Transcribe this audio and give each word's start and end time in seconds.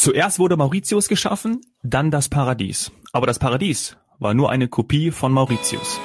Zuerst 0.00 0.38
wurde 0.38 0.56
Mauritius 0.56 1.08
geschaffen, 1.08 1.60
dann 1.82 2.10
das 2.10 2.30
Paradies. 2.30 2.90
Aber 3.12 3.26
das 3.26 3.38
Paradies 3.38 3.98
war 4.18 4.32
nur 4.32 4.50
eine 4.50 4.66
Kopie 4.66 5.10
von 5.10 5.30
Mauritius. 5.30 6.00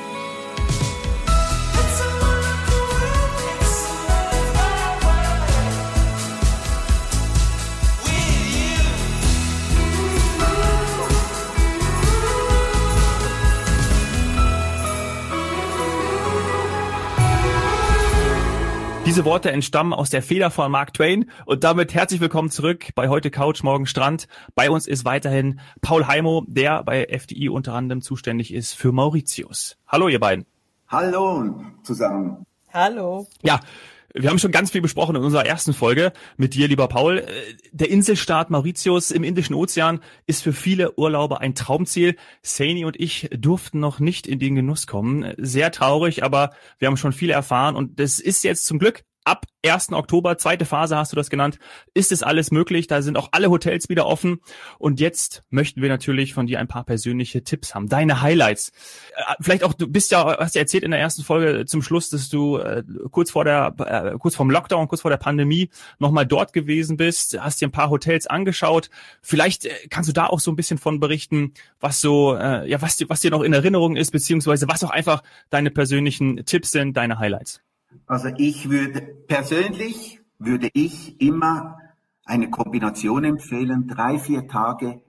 Diese 19.15 19.23
Worte 19.23 19.49
entstammen 19.49 19.93
aus 19.93 20.09
der 20.09 20.21
Feder 20.21 20.51
von 20.51 20.69
Mark 20.69 20.93
Twain 20.93 21.31
und 21.45 21.63
damit 21.63 21.93
herzlich 21.93 22.19
willkommen 22.19 22.49
zurück 22.49 22.87
bei 22.95 23.07
heute 23.07 23.31
Couch, 23.31 23.63
morgen 23.63 23.85
Strand. 23.85 24.27
Bei 24.55 24.69
uns 24.69 24.87
ist 24.87 25.05
weiterhin 25.05 25.61
Paul 25.79 26.05
Heimo, 26.05 26.43
der 26.47 26.83
bei 26.83 27.05
FDI 27.05 27.47
unter 27.47 27.75
anderem 27.75 28.01
zuständig 28.01 28.53
ist 28.53 28.73
für 28.73 28.91
Mauritius. 28.91 29.77
Hallo 29.87 30.09
ihr 30.09 30.19
beiden. 30.19 30.45
Hallo 30.89 31.63
zusammen. 31.81 32.45
Hallo. 32.73 33.25
Ja, 33.41 33.61
wir 34.17 34.29
haben 34.29 34.39
schon 34.39 34.51
ganz 34.51 34.71
viel 34.71 34.81
besprochen 34.81 35.15
in 35.15 35.23
unserer 35.23 35.45
ersten 35.45 35.73
Folge 35.73 36.13
mit 36.37 36.53
dir, 36.53 36.67
lieber 36.67 36.87
Paul. 36.87 37.25
Der 37.71 37.89
Inselstaat 37.89 38.49
Mauritius 38.49 39.11
im 39.11 39.23
Indischen 39.23 39.55
Ozean 39.55 39.99
ist 40.25 40.41
für 40.41 40.53
viele 40.53 40.97
Urlauber 40.97 41.41
ein 41.41 41.53
Traumziel. 41.53 42.15
Saini 42.41 42.85
und 42.85 42.99
ich 42.99 43.29
durften 43.37 43.79
noch 43.79 43.99
nicht 43.99 44.25
in 44.25 44.39
den 44.39 44.55
Genuss 44.55 44.87
kommen. 44.87 45.33
Sehr 45.37 45.71
traurig, 45.71 46.23
aber 46.23 46.51
wir 46.79 46.87
haben 46.87 46.97
schon 46.97 47.11
viel 47.11 47.29
erfahren 47.29 47.75
und 47.75 47.99
das 47.99 48.19
ist 48.19 48.43
jetzt 48.43 48.65
zum 48.65 48.79
Glück 48.79 49.03
ab 49.25 49.45
1. 49.65 49.91
Oktober, 49.91 50.37
zweite 50.37 50.65
Phase 50.65 50.95
hast 50.95 51.11
du 51.11 51.15
das 51.15 51.29
genannt, 51.29 51.57
ist 51.93 52.11
es 52.11 52.23
alles 52.23 52.51
möglich. 52.51 52.87
Da 52.87 53.01
sind 53.01 53.17
auch 53.17 53.29
alle 53.31 53.49
Hotels 53.49 53.89
wieder 53.89 54.05
offen. 54.05 54.39
Und 54.77 54.99
jetzt 54.99 55.43
möchten 55.49 55.81
wir 55.81 55.89
natürlich 55.89 56.33
von 56.33 56.45
dir 56.45 56.59
ein 56.59 56.67
paar 56.67 56.83
persönliche 56.83 57.43
Tipps 57.43 57.73
haben. 57.73 57.89
Deine 57.89 58.21
Highlights. 58.21 58.71
Äh, 59.15 59.33
vielleicht 59.41 59.63
auch, 59.63 59.73
du 59.73 59.87
bist 59.87 60.11
ja, 60.11 60.37
hast 60.37 60.55
ja 60.55 60.61
erzählt 60.61 60.83
in 60.83 60.91
der 60.91 60.99
ersten 60.99 61.23
Folge 61.23 61.65
zum 61.65 61.81
Schluss, 61.81 62.09
dass 62.09 62.29
du 62.29 62.57
äh, 62.57 62.83
kurz 63.11 63.31
vor 63.31 63.43
der, 63.43 63.73
äh, 63.79 64.17
kurz 64.19 64.35
vorm 64.35 64.51
Lockdown, 64.51 64.87
kurz 64.87 65.01
vor 65.01 65.11
der 65.11 65.17
Pandemie 65.17 65.69
nochmal 65.97 66.27
dort 66.27 66.53
gewesen 66.53 66.95
bist, 66.95 67.37
hast 67.39 67.59
dir 67.59 67.67
ein 67.67 67.71
paar 67.71 67.89
Hotels 67.89 68.27
angeschaut. 68.27 68.89
Vielleicht 69.21 69.65
äh, 69.65 69.73
kannst 69.89 70.07
du 70.07 70.13
da 70.13 70.27
auch 70.27 70.39
so 70.39 70.51
ein 70.51 70.55
bisschen 70.55 70.77
von 70.77 70.99
berichten, 70.99 71.53
was 71.79 71.99
so, 72.01 72.35
äh, 72.35 72.69
ja, 72.69 72.81
was, 72.81 73.03
was 73.07 73.21
dir 73.21 73.31
noch 73.31 73.41
in 73.41 73.53
Erinnerung 73.53 73.95
ist, 73.95 74.11
beziehungsweise 74.11 74.67
was 74.67 74.83
auch 74.83 74.91
einfach 74.91 75.23
deine 75.49 75.71
persönlichen 75.71 76.45
Tipps 76.45 76.71
sind, 76.71 76.95
deine 76.95 77.17
Highlights. 77.17 77.61
Also 78.05 78.29
ich 78.37 78.69
würde 78.69 79.01
persönlich 79.01 80.21
würde 80.39 80.69
ich 80.73 81.19
immer 81.21 81.77
eine 82.25 82.49
Kombination 82.49 83.23
empfehlen, 83.23 83.87
drei, 83.87 84.19
vier 84.19 84.47
Tage 84.47 85.01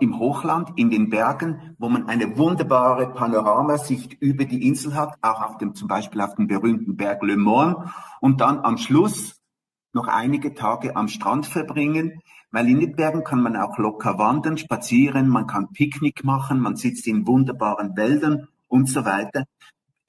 im 0.00 0.18
Hochland, 0.18 0.72
in 0.76 0.90
den 0.90 1.08
Bergen, 1.08 1.74
wo 1.78 1.88
man 1.88 2.08
eine 2.08 2.36
wunderbare 2.36 3.12
Panoramasicht 3.14 4.14
über 4.20 4.44
die 4.44 4.66
Insel 4.66 4.94
hat, 4.94 5.16
auch 5.22 5.40
auf 5.42 5.58
dem, 5.58 5.74
zum 5.74 5.88
Beispiel 5.88 6.20
auf 6.20 6.34
dem 6.34 6.48
berühmten 6.48 6.96
Berg 6.96 7.22
Le 7.22 7.36
Morne 7.36 7.90
und 8.20 8.40
dann 8.40 8.58
am 8.58 8.76
Schluss 8.76 9.40
noch 9.92 10.06
einige 10.06 10.54
Tage 10.54 10.96
am 10.96 11.08
Strand 11.08 11.46
verbringen, 11.46 12.20
weil 12.50 12.68
in 12.68 12.80
den 12.80 12.94
Bergen 12.94 13.24
kann 13.24 13.42
man 13.42 13.56
auch 13.56 13.78
locker 13.78 14.18
wandern, 14.18 14.58
spazieren, 14.58 15.28
man 15.28 15.46
kann 15.46 15.72
Picknick 15.72 16.24
machen, 16.24 16.60
man 16.60 16.76
sitzt 16.76 17.06
in 17.06 17.26
wunderbaren 17.26 17.96
Wäldern 17.96 18.48
und 18.68 18.88
so 18.88 19.04
weiter. 19.04 19.44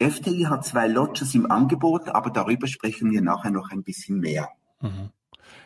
FDI 0.01 0.47
hat 0.49 0.65
zwei 0.65 0.87
Lodges 0.87 1.33
im 1.35 1.49
Angebot, 1.49 2.09
aber 2.09 2.29
darüber 2.29 2.67
sprechen 2.67 3.11
wir 3.11 3.21
nachher 3.21 3.51
noch 3.51 3.71
ein 3.71 3.83
bisschen 3.83 4.19
mehr. 4.19 4.49
Mhm. 4.81 5.09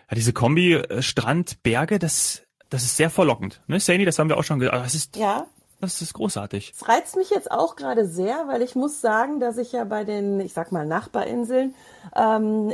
Ja, 0.09 0.15
diese 0.15 0.33
Kombi 0.33 0.73
äh, 0.73 1.01
Strand, 1.01 1.63
Berge, 1.63 1.99
das, 1.99 2.43
das 2.69 2.83
ist 2.83 2.97
sehr 2.97 3.09
verlockend. 3.09 3.61
Ne, 3.67 3.79
Sani, 3.79 4.05
das 4.05 4.19
haben 4.19 4.29
wir 4.29 4.37
auch 4.37 4.43
schon 4.43 4.59
gesagt. 4.59 4.77
Das 4.77 4.95
ist, 4.95 5.15
ja. 5.15 5.45
Das 5.81 6.01
ist 6.01 6.13
großartig. 6.13 6.73
Es 6.75 6.87
reizt 6.87 7.15
mich 7.17 7.29
jetzt 7.29 7.51
auch 7.51 7.75
gerade 7.75 8.07
sehr, 8.07 8.47
weil 8.47 8.61
ich 8.61 8.75
muss 8.75 9.01
sagen, 9.01 9.39
dass 9.39 9.57
ich 9.57 9.71
ja 9.73 9.83
bei 9.83 10.03
den, 10.03 10.39
ich 10.39 10.53
sag 10.53 10.71
mal, 10.71 10.85
Nachbarinseln 10.85 11.75
ähm, 12.15 12.73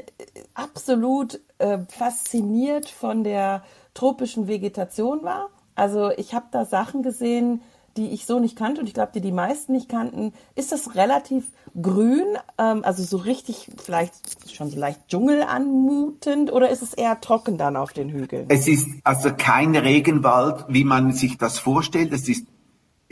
absolut 0.53 1.41
äh, 1.57 1.79
fasziniert 1.89 2.89
von 2.89 3.23
der 3.23 3.63
tropischen 3.93 4.47
Vegetation 4.47 5.23
war. 5.23 5.49
Also 5.75 6.11
ich 6.11 6.33
habe 6.33 6.45
da 6.51 6.63
Sachen 6.63 7.01
gesehen, 7.01 7.61
die 7.97 8.09
ich 8.09 8.25
so 8.25 8.39
nicht 8.39 8.57
kannte 8.57 8.81
und 8.81 8.87
ich 8.87 8.93
glaube, 8.93 9.11
die 9.13 9.21
die 9.21 9.31
meisten 9.31 9.73
nicht 9.73 9.89
kannten, 9.89 10.33
ist 10.55 10.71
das 10.71 10.95
relativ 10.95 11.51
grün, 11.79 12.25
ähm, 12.57 12.83
also 12.83 13.03
so 13.03 13.17
richtig 13.17 13.69
vielleicht 13.83 14.13
schon 14.53 14.69
so 14.69 14.79
leicht 14.79 15.07
Dschungel 15.07 15.43
anmutend 15.43 16.51
oder 16.51 16.69
ist 16.69 16.81
es 16.81 16.93
eher 16.93 17.19
trocken 17.21 17.57
dann 17.57 17.75
auf 17.75 17.93
den 17.93 18.09
Hügeln? 18.09 18.45
Es 18.49 18.67
ist 18.67 18.87
also 19.03 19.31
kein 19.35 19.75
Regenwald, 19.75 20.65
wie 20.67 20.83
man 20.83 21.11
sich 21.13 21.37
das 21.37 21.59
vorstellt. 21.59 22.13
Es 22.13 22.27
ist 22.27 22.45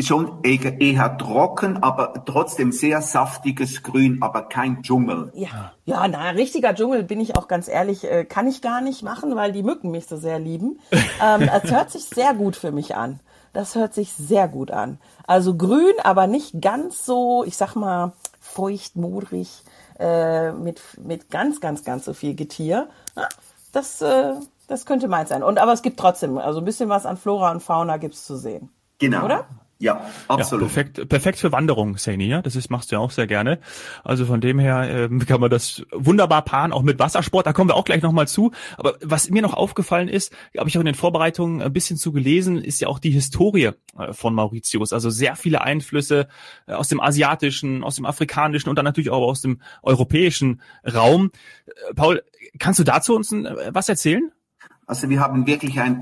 schon 0.01 0.43
eher, 0.43 0.79
eher 0.79 1.17
trocken, 1.17 1.83
aber 1.83 2.23
trotzdem 2.25 2.71
sehr 2.71 3.01
saftiges 3.01 3.83
Grün, 3.83 4.21
aber 4.21 4.43
kein 4.43 4.81
Dschungel. 4.81 5.31
Ja, 5.35 5.73
ja, 5.85 6.07
na, 6.07 6.29
richtiger 6.29 6.73
Dschungel, 6.73 7.03
bin 7.03 7.19
ich 7.19 7.35
auch 7.35 7.47
ganz 7.47 7.67
ehrlich, 7.67 8.09
äh, 8.09 8.25
kann 8.25 8.47
ich 8.47 8.61
gar 8.61 8.81
nicht 8.81 9.03
machen, 9.03 9.35
weil 9.35 9.51
die 9.51 9.63
Mücken 9.63 9.91
mich 9.91 10.07
so 10.07 10.17
sehr 10.17 10.39
lieben. 10.39 10.79
ähm, 10.91 11.41
es 11.41 11.71
hört 11.71 11.91
sich 11.91 12.03
sehr 12.03 12.33
gut 12.33 12.55
für 12.55 12.71
mich 12.71 12.95
an. 12.95 13.19
Das 13.53 13.75
hört 13.75 13.93
sich 13.93 14.13
sehr 14.13 14.47
gut 14.47 14.71
an. 14.71 14.99
Also 15.25 15.55
grün, 15.55 15.93
aber 16.03 16.27
nicht 16.27 16.61
ganz 16.61 17.05
so, 17.05 17.43
ich 17.45 17.57
sag 17.57 17.75
mal, 17.75 18.13
feucht, 18.39 18.95
modrig, 18.95 19.63
äh, 19.99 20.51
mit, 20.51 20.81
mit 20.99 21.29
ganz, 21.29 21.59
ganz, 21.59 21.83
ganz 21.83 22.05
so 22.05 22.13
viel 22.13 22.35
Getier. 22.35 22.89
Das, 23.71 24.01
äh, 24.01 24.33
das 24.67 24.85
könnte 24.85 25.07
meins 25.07 25.29
sein. 25.29 25.43
Und 25.43 25.59
aber 25.59 25.73
es 25.73 25.81
gibt 25.81 25.99
trotzdem, 25.99 26.37
also 26.37 26.59
ein 26.59 26.65
bisschen 26.65 26.89
was 26.89 27.05
an 27.05 27.17
Flora 27.17 27.51
und 27.51 27.61
Fauna 27.61 27.97
gibt's 27.97 28.25
zu 28.25 28.37
sehen. 28.37 28.69
Genau. 28.99 29.25
Oder? 29.25 29.47
Ja, 29.81 30.05
absolut. 30.27 30.67
Ja, 30.67 30.73
perfekt, 30.73 31.07
perfekt 31.07 31.39
für 31.39 31.53
Wanderung, 31.53 31.97
Saini, 31.97 32.27
ja. 32.27 32.41
Das 32.41 32.57
ist, 32.57 32.69
machst 32.69 32.91
du 32.91 32.97
ja 32.97 32.99
auch 32.99 33.11
sehr 33.11 33.27
gerne. 33.27 33.59
Also 34.03 34.25
von 34.25 34.41
dem 34.41 34.59
her 34.59 34.89
ähm, 34.89 35.19
kann 35.25 35.39
man 35.39 35.49
das 35.49 35.83
wunderbar 35.93 36.41
paaren, 36.43 36.73
auch 36.73 36.81
mit 36.81 36.99
Wassersport. 36.99 37.47
Da 37.47 37.53
kommen 37.53 37.69
wir 37.69 37.75
auch 37.75 37.85
gleich 37.85 38.01
nochmal 38.01 38.27
zu. 38.27 38.51
Aber 38.75 38.95
was 39.01 39.29
mir 39.29 39.41
noch 39.41 39.53
aufgefallen 39.53 40.09
ist, 40.09 40.35
habe 40.57 40.67
ich 40.67 40.77
auch 40.77 40.81
in 40.81 40.85
den 40.85 40.95
Vorbereitungen 40.95 41.61
ein 41.61 41.71
bisschen 41.71 41.95
zu 41.95 42.11
gelesen, 42.11 42.61
ist 42.61 42.81
ja 42.81 42.89
auch 42.89 42.99
die 42.99 43.11
Historie 43.11 43.71
äh, 43.97 44.11
von 44.11 44.35
Mauritius. 44.35 44.91
Also 44.91 45.09
sehr 45.09 45.37
viele 45.37 45.61
Einflüsse 45.61 46.27
äh, 46.67 46.73
aus 46.73 46.89
dem 46.89 46.99
asiatischen, 46.99 47.81
aus 47.81 47.95
dem 47.95 48.05
afrikanischen 48.05 48.69
und 48.69 48.75
dann 48.75 48.85
natürlich 48.85 49.11
auch 49.11 49.25
aus 49.25 49.39
dem 49.39 49.61
europäischen 49.81 50.61
Raum. 50.85 51.31
Äh, 51.65 51.93
Paul, 51.95 52.21
kannst 52.59 52.79
du 52.79 52.83
dazu 52.83 53.15
uns 53.15 53.31
was 53.31 53.87
erzählen? 53.87 54.29
Also 54.87 55.09
wir 55.09 55.21
haben 55.21 55.47
wirklich 55.47 55.79
eine 55.79 56.01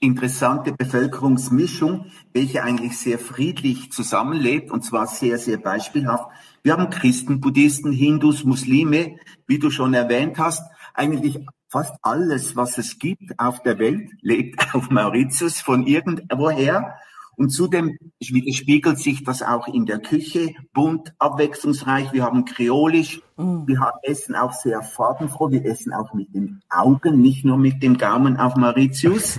interessante 0.00 0.72
Bevölkerungsmischung, 0.72 2.06
welche 2.32 2.62
eigentlich 2.62 2.98
sehr 2.98 3.18
friedlich 3.18 3.92
zusammenlebt 3.92 4.70
und 4.70 4.84
zwar 4.84 5.06
sehr, 5.06 5.38
sehr 5.38 5.58
beispielhaft. 5.58 6.28
Wir 6.62 6.72
haben 6.72 6.90
Christen, 6.90 7.40
Buddhisten, 7.40 7.92
Hindus, 7.92 8.44
Muslime, 8.44 9.16
wie 9.46 9.58
du 9.58 9.70
schon 9.70 9.94
erwähnt 9.94 10.38
hast. 10.38 10.62
Eigentlich 10.94 11.38
fast 11.68 11.94
alles, 12.02 12.54
was 12.54 12.78
es 12.78 12.98
gibt 12.98 13.38
auf 13.38 13.62
der 13.62 13.78
Welt, 13.78 14.10
lebt 14.20 14.74
auf 14.74 14.90
Mauritius 14.90 15.60
von 15.60 15.86
irgendwoher. 15.86 16.96
Und 17.36 17.50
zudem 17.50 17.96
widerspiegelt 18.20 18.98
sich 18.98 19.24
das 19.24 19.42
auch 19.42 19.68
in 19.68 19.86
der 19.86 19.98
Küche, 19.98 20.54
bunt, 20.72 21.14
abwechslungsreich. 21.18 22.12
Wir 22.12 22.24
haben 22.24 22.44
kreolisch, 22.44 23.20
mm. 23.36 23.66
wir 23.66 23.80
haben, 23.80 23.98
essen 24.02 24.34
auch 24.34 24.52
sehr 24.52 24.82
farbenfroh, 24.82 25.50
wir 25.50 25.64
essen 25.64 25.92
auch 25.92 26.14
mit 26.14 26.34
den 26.34 26.62
Augen, 26.70 27.20
nicht 27.20 27.44
nur 27.44 27.58
mit 27.58 27.82
dem 27.82 27.98
Gaumen 27.98 28.36
auf 28.36 28.56
Mauritius. 28.56 29.38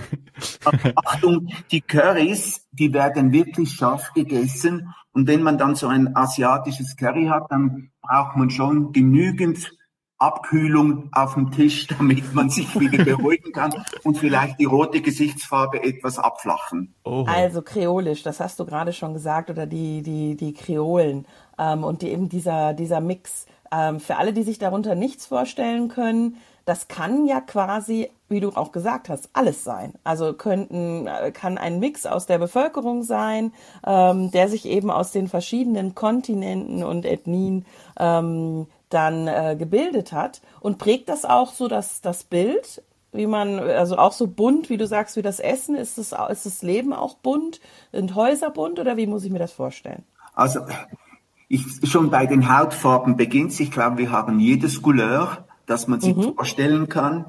Achtung, 1.04 1.48
die 1.70 1.80
Currys, 1.80 2.66
die 2.72 2.92
werden 2.92 3.32
wirklich 3.32 3.72
scharf 3.72 4.12
gegessen. 4.12 4.92
Und 5.12 5.26
wenn 5.26 5.42
man 5.42 5.56
dann 5.56 5.74
so 5.74 5.86
ein 5.86 6.14
asiatisches 6.14 6.96
Curry 6.96 7.26
hat, 7.26 7.50
dann 7.50 7.90
braucht 8.02 8.36
man 8.36 8.50
schon 8.50 8.92
genügend 8.92 9.75
Abkühlung 10.18 11.10
auf 11.12 11.34
dem 11.34 11.50
Tisch, 11.50 11.86
damit 11.98 12.34
man 12.34 12.50
sich 12.50 12.78
wieder 12.78 13.04
beruhigen 13.04 13.52
kann 13.52 13.74
und 14.02 14.18
vielleicht 14.18 14.58
die 14.58 14.64
rote 14.64 15.00
Gesichtsfarbe 15.00 15.82
etwas 15.82 16.18
abflachen. 16.18 16.94
Oh. 17.04 17.24
Also 17.28 17.62
kreolisch, 17.62 18.22
das 18.22 18.40
hast 18.40 18.58
du 18.58 18.64
gerade 18.64 18.92
schon 18.92 19.12
gesagt, 19.12 19.50
oder 19.50 19.66
die, 19.66 20.02
die, 20.02 20.36
die 20.36 20.54
Kreolen 20.54 21.26
ähm, 21.58 21.84
und 21.84 22.02
die, 22.02 22.10
eben 22.10 22.28
dieser, 22.28 22.72
dieser 22.72 23.00
Mix. 23.00 23.46
Ähm, 23.72 24.00
für 24.00 24.16
alle, 24.16 24.32
die 24.32 24.42
sich 24.42 24.58
darunter 24.58 24.94
nichts 24.94 25.26
vorstellen 25.26 25.88
können, 25.88 26.36
das 26.66 26.88
kann 26.88 27.26
ja 27.26 27.40
quasi, 27.40 28.10
wie 28.28 28.40
du 28.40 28.50
auch 28.50 28.72
gesagt 28.72 29.08
hast, 29.08 29.30
alles 29.34 29.62
sein. 29.62 29.94
Also 30.02 30.32
könnten, 30.34 31.06
äh, 31.06 31.30
kann 31.30 31.58
ein 31.58 31.78
Mix 31.78 32.06
aus 32.06 32.26
der 32.26 32.38
Bevölkerung 32.38 33.04
sein, 33.04 33.52
ähm, 33.86 34.32
der 34.32 34.48
sich 34.48 34.66
eben 34.66 34.90
aus 34.90 35.12
den 35.12 35.28
verschiedenen 35.28 35.94
Kontinenten 35.94 36.82
und 36.82 37.06
Ethnien 37.06 37.64
ähm, 37.98 38.66
dann 38.88 39.26
äh, 39.26 39.56
gebildet 39.58 40.12
hat 40.12 40.40
und 40.60 40.78
prägt 40.78 41.08
das 41.08 41.24
auch 41.24 41.52
so 41.52 41.68
das, 41.68 42.00
das 42.00 42.24
Bild, 42.24 42.82
wie 43.12 43.26
man, 43.26 43.58
also 43.58 43.96
auch 43.96 44.12
so 44.12 44.26
bunt, 44.26 44.70
wie 44.70 44.76
du 44.76 44.86
sagst, 44.86 45.16
wie 45.16 45.22
das 45.22 45.40
Essen, 45.40 45.74
ist 45.74 45.98
das, 45.98 46.14
ist 46.30 46.46
das 46.46 46.62
Leben 46.62 46.92
auch 46.92 47.14
bunt? 47.14 47.60
Sind 47.92 48.14
Häuser 48.14 48.50
bunt 48.50 48.78
oder 48.78 48.96
wie 48.96 49.06
muss 49.06 49.24
ich 49.24 49.32
mir 49.32 49.38
das 49.38 49.52
vorstellen? 49.52 50.04
Also 50.34 50.60
ich, 51.48 51.64
schon 51.84 52.10
bei 52.10 52.26
den 52.26 52.54
Hautfarben 52.54 53.16
beginnt 53.16 53.58
Ich 53.58 53.70
glaube, 53.70 53.98
wir 53.98 54.10
haben 54.10 54.38
jedes 54.38 54.82
Couleur, 54.82 55.46
das 55.64 55.88
man 55.88 56.00
sich 56.00 56.14
mhm. 56.14 56.34
vorstellen 56.34 56.88
kann. 56.88 57.26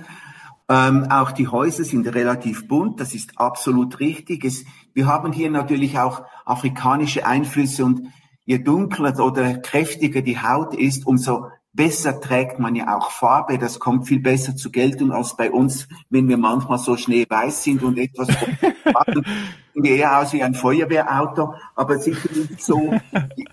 Ähm, 0.69 1.07
auch 1.09 1.31
die 1.31 1.47
Häuser 1.47 1.85
sind 1.85 2.07
relativ 2.13 2.67
bunt, 2.67 2.99
das 2.99 3.13
ist 3.13 3.39
absolut 3.39 3.99
richtig. 4.01 4.43
Es, 4.43 4.65
wir 4.93 5.07
haben 5.07 5.31
hier 5.31 5.49
natürlich 5.49 5.97
auch 5.97 6.23
afrikanische 6.45 7.25
Einflüsse 7.25 7.85
und 7.85 8.07
je 8.47 8.59
dunkler 8.59 9.19
oder 9.19 9.57
kräftiger 9.57 10.21
die 10.21 10.39
Haut 10.39 10.73
ist, 10.73 11.05
umso 11.05 11.51
besser 11.73 12.19
trägt 12.21 12.59
man 12.59 12.75
ja 12.75 12.97
auch 12.97 13.11
Farbe. 13.11 13.59
Das 13.59 13.77
kommt 13.77 14.07
viel 14.07 14.21
besser 14.21 14.55
zur 14.55 14.71
Geltung 14.71 15.11
als 15.11 15.35
bei 15.35 15.51
uns, 15.51 15.87
wenn 16.09 16.29
wir 16.29 16.37
manchmal 16.37 16.79
so 16.79 16.95
schneeweiß 16.95 17.61
sind 17.61 17.83
und 17.83 17.99
etwas 17.99 18.29
wir 19.75 19.91
eher 19.91 20.19
aus 20.19 20.31
wie 20.31 20.41
ein 20.41 20.55
Feuerwehrauto, 20.55 21.53
aber 21.75 21.99
sicher 21.99 22.29
nicht 22.33 22.63
so, 22.63 22.93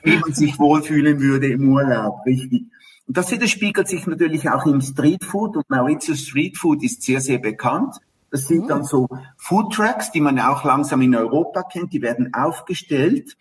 wie 0.05 0.17
man 0.17 0.33
sich 0.33 0.59
wohlfühlen 0.61 1.21
würde 1.21 1.49
im 1.49 1.69
Urlaub, 1.69 2.25
richtig. 2.25 2.63
Und 3.07 3.17
das 3.17 3.31
widerspiegelt 3.33 3.89
sich 3.89 4.07
natürlich 4.07 4.49
auch 4.49 4.65
im 4.65 4.81
Streetfood 4.81 5.57
und 5.57 5.69
Mauritius 5.69 6.21
Streetfood 6.21 6.83
ist 6.85 7.03
sehr, 7.03 7.21
sehr 7.21 7.39
bekannt. 7.39 7.97
Das 8.31 8.47
sind 8.47 8.71
dann 8.71 8.85
so 8.85 9.09
Food 9.37 9.75
Trucks, 9.75 10.13
die 10.13 10.21
man 10.21 10.39
auch 10.39 10.65
langsam 10.65 11.03
in 11.03 11.15
Europa 11.15 11.65
kennt, 11.65 11.93
die 11.93 12.01
werden 12.01 12.33
aufgestellt 12.33 13.37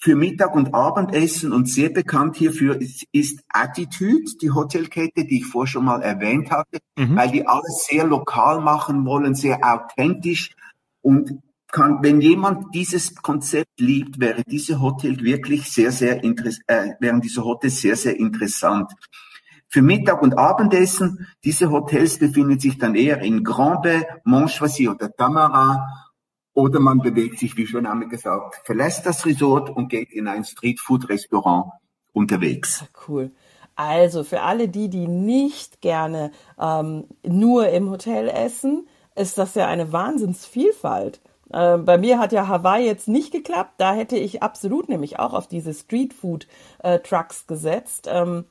für 0.00 0.16
Mittag- 0.16 0.54
und 0.54 0.74
Abendessen 0.74 1.52
und 1.52 1.68
sehr 1.68 1.90
bekannt 1.90 2.36
hierfür 2.36 2.80
ist, 2.80 3.04
ist 3.12 3.40
Attitude, 3.50 4.32
die 4.40 4.50
Hotelkette, 4.50 5.26
die 5.26 5.38
ich 5.38 5.46
vorher 5.46 5.70
schon 5.70 5.84
mal 5.84 6.02
erwähnt 6.02 6.50
hatte, 6.50 6.78
mhm. 6.96 7.16
weil 7.16 7.30
die 7.30 7.46
alles 7.46 7.86
sehr 7.88 8.06
lokal 8.06 8.62
machen 8.62 9.04
wollen, 9.04 9.34
sehr 9.34 9.60
authentisch 9.62 10.54
und 11.02 11.42
kann, 11.70 12.02
wenn 12.02 12.20
jemand 12.20 12.74
dieses 12.74 13.14
Konzept 13.14 13.78
liebt, 13.78 14.18
wäre 14.18 14.42
diese 14.44 14.80
Hotel 14.80 15.20
wirklich 15.20 15.70
sehr, 15.70 15.92
sehr 15.92 16.24
interessant, 16.24 16.64
äh, 16.66 16.94
wären 16.98 17.20
diese 17.20 17.44
Hotels 17.44 17.80
sehr, 17.80 17.94
sehr 17.94 18.18
interessant. 18.18 18.90
Für 19.68 19.82
Mittag- 19.82 20.22
und 20.22 20.36
Abendessen, 20.36 21.28
diese 21.44 21.70
Hotels 21.70 22.18
befinden 22.18 22.58
sich 22.58 22.76
dann 22.78 22.96
eher 22.96 23.20
in 23.22 23.44
Grand 23.44 23.82
Bay, 23.82 24.04
Montchoisy 24.24 24.88
oder 24.88 25.14
Tamara 25.14 26.09
oder 26.54 26.80
man 26.80 26.98
bewegt 26.98 27.38
sich, 27.38 27.56
wie 27.56 27.66
schon 27.66 27.86
einmal 27.86 28.08
gesagt, 28.08 28.60
verlässt 28.64 29.06
das 29.06 29.24
Resort 29.26 29.70
und 29.70 29.88
geht 29.88 30.10
in 30.12 30.28
ein 30.28 30.44
Streetfood-Restaurant 30.44 31.72
unterwegs. 32.12 32.84
Cool. 33.08 33.30
Also 33.76 34.24
für 34.24 34.42
alle 34.42 34.68
die, 34.68 34.90
die 34.90 35.06
nicht 35.06 35.80
gerne 35.80 36.32
ähm, 36.60 37.04
nur 37.26 37.68
im 37.68 37.90
Hotel 37.90 38.28
essen, 38.28 38.86
ist 39.14 39.38
das 39.38 39.54
ja 39.54 39.68
eine 39.68 39.92
Wahnsinnsvielfalt. 39.92 41.20
Äh, 41.50 41.78
bei 41.78 41.98
mir 41.98 42.18
hat 42.18 42.32
ja 42.32 42.48
Hawaii 42.48 42.84
jetzt 42.84 43.08
nicht 43.08 43.32
geklappt. 43.32 43.74
Da 43.78 43.94
hätte 43.94 44.16
ich 44.16 44.42
absolut 44.42 44.88
nämlich 44.88 45.18
auch 45.18 45.32
auf 45.32 45.46
diese 45.46 45.72
Streetfood-Trucks 45.72 47.42
äh, 47.42 47.46
gesetzt. 47.46 48.08
Ähm, 48.10 48.44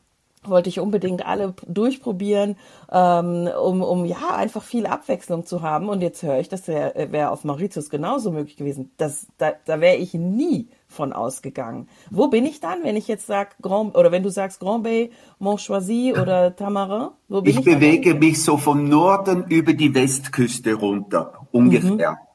wollte 0.43 0.69
ich 0.69 0.79
unbedingt 0.79 1.25
alle 1.25 1.53
durchprobieren, 1.67 2.55
ähm, 2.91 3.49
um, 3.61 3.81
um 3.81 4.05
ja 4.05 4.35
einfach 4.35 4.63
viel 4.63 4.85
Abwechslung 4.85 5.45
zu 5.45 5.61
haben. 5.61 5.89
Und 5.89 6.01
jetzt 6.01 6.23
höre 6.23 6.39
ich, 6.39 6.49
das 6.49 6.67
wäre 6.67 7.11
wär 7.11 7.31
auf 7.31 7.43
Mauritius 7.43 7.89
genauso 7.89 8.31
möglich 8.31 8.55
gewesen. 8.55 8.91
Das, 8.97 9.27
da 9.37 9.51
da 9.65 9.81
wäre 9.81 9.97
ich 9.97 10.13
nie 10.13 10.69
von 10.87 11.13
ausgegangen. 11.13 11.87
Wo 12.09 12.27
bin 12.27 12.45
ich 12.45 12.59
dann, 12.59 12.83
wenn 12.83 12.95
ich 12.95 13.07
jetzt 13.07 13.27
sage 13.27 13.51
Grand 13.61 13.95
oder 13.95 14.11
wenn 14.11 14.23
du 14.23 14.29
sagst 14.29 14.59
Grand 14.59 14.83
Bay, 14.83 15.11
Montchoisy 15.39 16.15
oder 16.19 16.55
Tamarin? 16.55 17.09
Wo 17.27 17.41
bin 17.41 17.51
ich, 17.51 17.59
ich 17.59 17.65
bewege 17.65 18.15
mich 18.15 18.41
so 18.41 18.57
vom 18.57 18.87
Norden 18.87 19.45
über 19.49 19.73
die 19.73 19.93
Westküste 19.93 20.73
runter, 20.73 21.33
ungefähr. 21.51 22.11
Mhm 22.11 22.28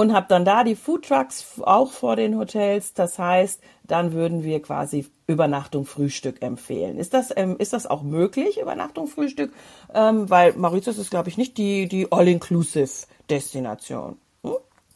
und 0.00 0.14
habe 0.14 0.24
dann 0.30 0.46
da 0.46 0.64
die 0.64 0.76
Foodtrucks 0.76 1.60
auch 1.60 1.92
vor 1.92 2.16
den 2.16 2.38
Hotels. 2.38 2.94
Das 2.94 3.18
heißt, 3.18 3.60
dann 3.84 4.14
würden 4.14 4.42
wir 4.42 4.62
quasi 4.62 5.06
Übernachtung, 5.26 5.84
Frühstück 5.84 6.40
empfehlen. 6.40 6.96
Ist 6.96 7.12
das, 7.12 7.30
ähm, 7.36 7.56
ist 7.58 7.74
das 7.74 7.86
auch 7.86 8.02
möglich, 8.02 8.62
Übernachtung, 8.62 9.08
Frühstück? 9.08 9.52
Ähm, 9.92 10.30
weil 10.30 10.54
Mauritius 10.54 10.96
ist, 10.96 11.10
glaube 11.10 11.28
ich, 11.28 11.36
nicht 11.36 11.58
die, 11.58 11.86
die 11.86 12.10
All-Inclusive-Destination. 12.10 14.16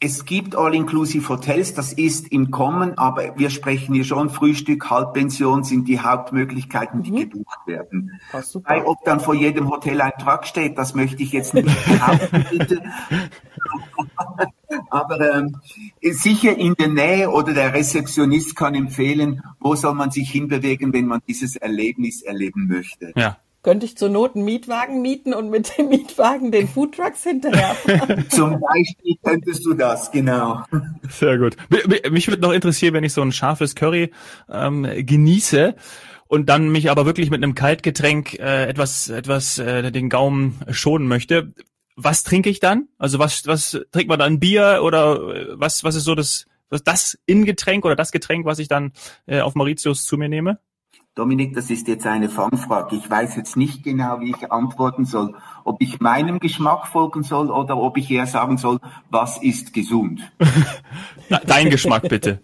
Es 0.01 0.25
gibt 0.25 0.57
All-Inclusive-Hotels, 0.57 1.75
das 1.75 1.93
ist 1.93 2.33
im 2.33 2.51
Kommen, 2.51 2.97
aber 2.97 3.39
wir 3.39 3.51
sprechen 3.51 3.95
hier 3.95 4.05
schon, 4.05 4.31
Frühstück, 4.31 4.89
Halbpension 4.91 5.65
sind 5.65 5.87
die 5.87 6.01
Hauptmöglichkeiten, 6.01 7.03
die 7.03 7.13
mhm. 7.13 7.17
gebucht 7.17 7.59
werden. 7.67 8.19
Bei, 8.65 8.87
ob 8.87 9.05
dann 9.05 9.21
vor 9.21 9.35
jedem 9.35 9.71
Hotel 9.71 10.01
ein 10.01 10.13
Truck 10.19 10.47
steht, 10.47 10.79
das 10.79 10.95
möchte 10.95 11.23
ich 11.23 11.33
jetzt 11.33 11.53
nicht 11.55 11.69
behaupten, 11.87 12.45
aber 14.95 15.21
ähm, 15.35 15.57
sicher 16.01 16.57
in 16.57 16.75
der 16.75 16.89
Nähe 16.89 17.31
oder 17.31 17.53
der 17.53 17.75
Rezeptionist 17.75 18.55
kann 18.55 18.75
empfehlen, 18.75 19.43
wo 19.61 19.75
soll 19.75 19.95
man 19.95 20.11
sich 20.11 20.31
hinbewegen, 20.31 20.93
wenn 20.93 21.07
man 21.07 21.21
dieses 21.27 21.57
Erlebnis 21.57 22.23
erleben 22.23 22.69
möchte. 22.69 23.13
Ja. 23.17 23.39
Könnte 23.65 23.87
ich 23.87 23.97
zur 23.97 24.11
Not 24.11 24.37
einen 24.37 24.45
Mietwagen 24.45 25.01
mieten 25.01 25.33
und 25.33 25.49
mit 25.49 25.79
dem 25.79 25.89
Mietwagen 25.89 26.53
den 26.53 26.69
Foodtrucks 26.69 27.23
hinterherfahren? 27.23 28.27
Zum 28.29 28.61
Beispiel 28.61 29.17
könntest 29.23 29.65
du 29.65 29.73
das, 29.73 30.11
genau. 30.11 30.63
Sehr 31.09 31.39
gut. 31.39 31.57
Mich 32.11 32.29
würde 32.29 32.43
noch 32.43 32.53
interessieren, 32.53 32.93
wenn 32.93 33.05
ich 33.05 33.15
so 33.15 33.23
ein 33.23 33.33
scharfes 33.33 33.75
Curry 33.75 34.13
ähm, 34.51 34.87
genieße 34.99 35.77
und 36.29 36.51
dann 36.51 36.69
mich 36.69 36.91
aber 36.91 37.07
wirklich 37.07 37.31
mit 37.31 37.43
einem 37.43 37.55
Kaltgetränk 37.55 38.35
äh, 38.35 38.67
etwas 38.67 39.09
etwas 39.09 39.59
äh, 39.59 39.91
den 39.91 40.11
Gaumen 40.11 40.61
schonen 40.71 41.09
möchte. 41.09 41.55
Was 41.97 42.25
trinke 42.25 42.51
ich 42.51 42.61
dann? 42.61 42.89
Also 42.99 43.19
was 43.19 43.47
was 43.47 43.81
trinkt 43.93 44.09
man 44.09 44.19
dann 44.19 44.41
Bier 44.41 44.81
oder 44.83 45.35
äh, 45.35 45.47
was 45.55 45.85
was 45.85 45.95
ist 45.95 46.05
so 46.05 46.15
das 46.15 46.47
was 46.71 46.83
das 46.83 47.19
Ingetränk 47.27 47.85
oder 47.85 47.95
das 47.97 48.11
Getränk, 48.11 48.47
was 48.47 48.59
ich 48.59 48.69
dann 48.69 48.93
äh, 49.27 49.41
auf 49.41 49.55
Mauritius 49.55 50.05
zu 50.05 50.17
mir 50.17 50.29
nehme? 50.29 50.59
Dominik, 51.15 51.55
das 51.55 51.71
ist 51.71 51.87
jetzt 51.87 52.07
eine 52.07 52.29
Fangfrage. 52.29 52.97
Ich 52.97 53.09
weiß 53.09 53.37
jetzt 53.37 53.57
nicht 53.57 53.85
genau, 53.85 54.19
wie 54.19 54.31
ich 54.31 54.51
antworten 54.51 55.05
soll. 55.05 55.37
Ob 55.63 55.81
ich 55.81 56.01
meinem 56.01 56.41
Geschmack 56.41 56.89
folgen 56.89 57.23
soll 57.23 57.51
oder 57.51 57.77
ob 57.77 57.97
ich 57.97 58.11
eher 58.11 58.27
sagen 58.27 58.59
soll, 58.59 58.81
was 59.11 59.41
ist 59.41 59.73
gesund? 59.73 60.21
Dein 61.47 61.71
Geschmack 61.71 62.09
bitte. 62.09 62.41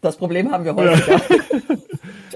Das 0.00 0.16
Problem 0.16 0.50
haben 0.50 0.64
wir 0.64 0.74
häufiger. 0.74 1.20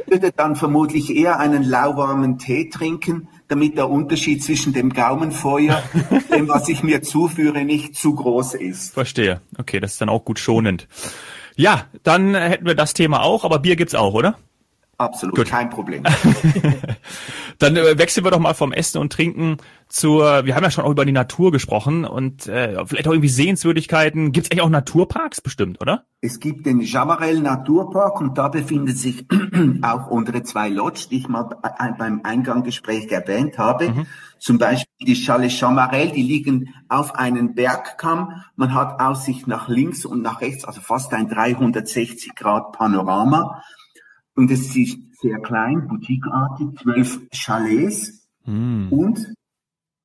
Ich 0.06 0.20
würde 0.20 0.32
dann 0.36 0.56
vermutlich 0.56 1.08
eher 1.08 1.38
einen 1.38 1.62
lauwarmen 1.62 2.36
Tee 2.36 2.68
trinken, 2.68 3.28
damit 3.52 3.76
der 3.76 3.90
Unterschied 3.90 4.42
zwischen 4.42 4.72
dem 4.72 4.94
Gaumenfeuer 4.94 5.82
und 6.10 6.30
dem, 6.30 6.48
was 6.48 6.68
ich 6.70 6.82
mir 6.82 7.02
zuführe, 7.02 7.64
nicht 7.64 7.94
zu 7.94 8.14
groß 8.14 8.54
ist. 8.54 8.94
Verstehe. 8.94 9.42
Okay, 9.58 9.78
das 9.78 9.92
ist 9.92 10.00
dann 10.00 10.08
auch 10.08 10.24
gut 10.24 10.38
schonend. 10.38 10.88
Ja, 11.54 11.84
dann 12.02 12.34
hätten 12.34 12.64
wir 12.64 12.74
das 12.74 12.94
Thema 12.94 13.22
auch, 13.22 13.44
aber 13.44 13.58
Bier 13.58 13.76
gibt's 13.76 13.94
auch, 13.94 14.14
oder? 14.14 14.38
Absolut, 14.96 15.34
Gut. 15.34 15.48
kein 15.48 15.68
Problem. 15.68 16.04
Dann 17.62 17.76
äh, 17.76 17.96
wechseln 17.96 18.24
wir 18.24 18.32
doch 18.32 18.40
mal 18.40 18.54
vom 18.54 18.72
Essen 18.72 18.98
und 18.98 19.12
Trinken 19.12 19.58
zur, 19.88 20.44
wir 20.44 20.56
haben 20.56 20.64
ja 20.64 20.70
schon 20.70 20.84
auch 20.84 20.90
über 20.90 21.04
die 21.04 21.12
Natur 21.12 21.52
gesprochen 21.52 22.04
und 22.04 22.48
äh, 22.48 22.84
vielleicht 22.86 23.06
auch 23.06 23.12
irgendwie 23.12 23.28
Sehenswürdigkeiten. 23.28 24.32
Gibt 24.32 24.46
es 24.46 24.50
eigentlich 24.50 24.62
auch 24.62 24.70
Naturparks 24.70 25.40
bestimmt, 25.40 25.80
oder? 25.80 26.04
Es 26.20 26.40
gibt 26.40 26.66
den 26.66 26.80
Jamarel 26.80 27.40
Naturpark 27.40 28.20
und 28.20 28.36
da 28.36 28.48
befindet 28.48 28.98
sich 28.98 29.26
auch 29.82 30.08
unsere 30.08 30.42
zwei 30.42 30.70
Lodge, 30.70 31.06
die 31.10 31.18
ich 31.18 31.28
mal 31.28 31.44
beim 31.98 32.22
Eingangsgespräch 32.24 33.12
erwähnt 33.12 33.58
habe. 33.58 33.90
Mhm. 33.90 34.06
Zum 34.40 34.58
Beispiel 34.58 35.06
die 35.06 35.14
Chalet 35.14 35.52
Chamarel, 35.52 36.10
die 36.10 36.22
liegen 36.22 36.74
auf 36.88 37.14
einem 37.14 37.54
Bergkamm. 37.54 38.42
Man 38.56 38.74
hat 38.74 38.98
Aussicht 39.00 39.46
nach 39.46 39.68
links 39.68 40.04
und 40.04 40.20
nach 40.20 40.40
rechts, 40.40 40.64
also 40.64 40.80
fast 40.80 41.14
ein 41.14 41.28
360 41.28 42.34
Grad 42.34 42.72
Panorama. 42.72 43.62
Und 44.34 44.50
es 44.50 44.74
ist 44.74 44.98
sehr 45.22 45.38
klein, 45.38 45.86
boutiqueartig, 45.88 46.68
zwölf 46.82 47.20
Chalets. 47.30 48.26
Mm. 48.44 48.88
Und 48.90 49.34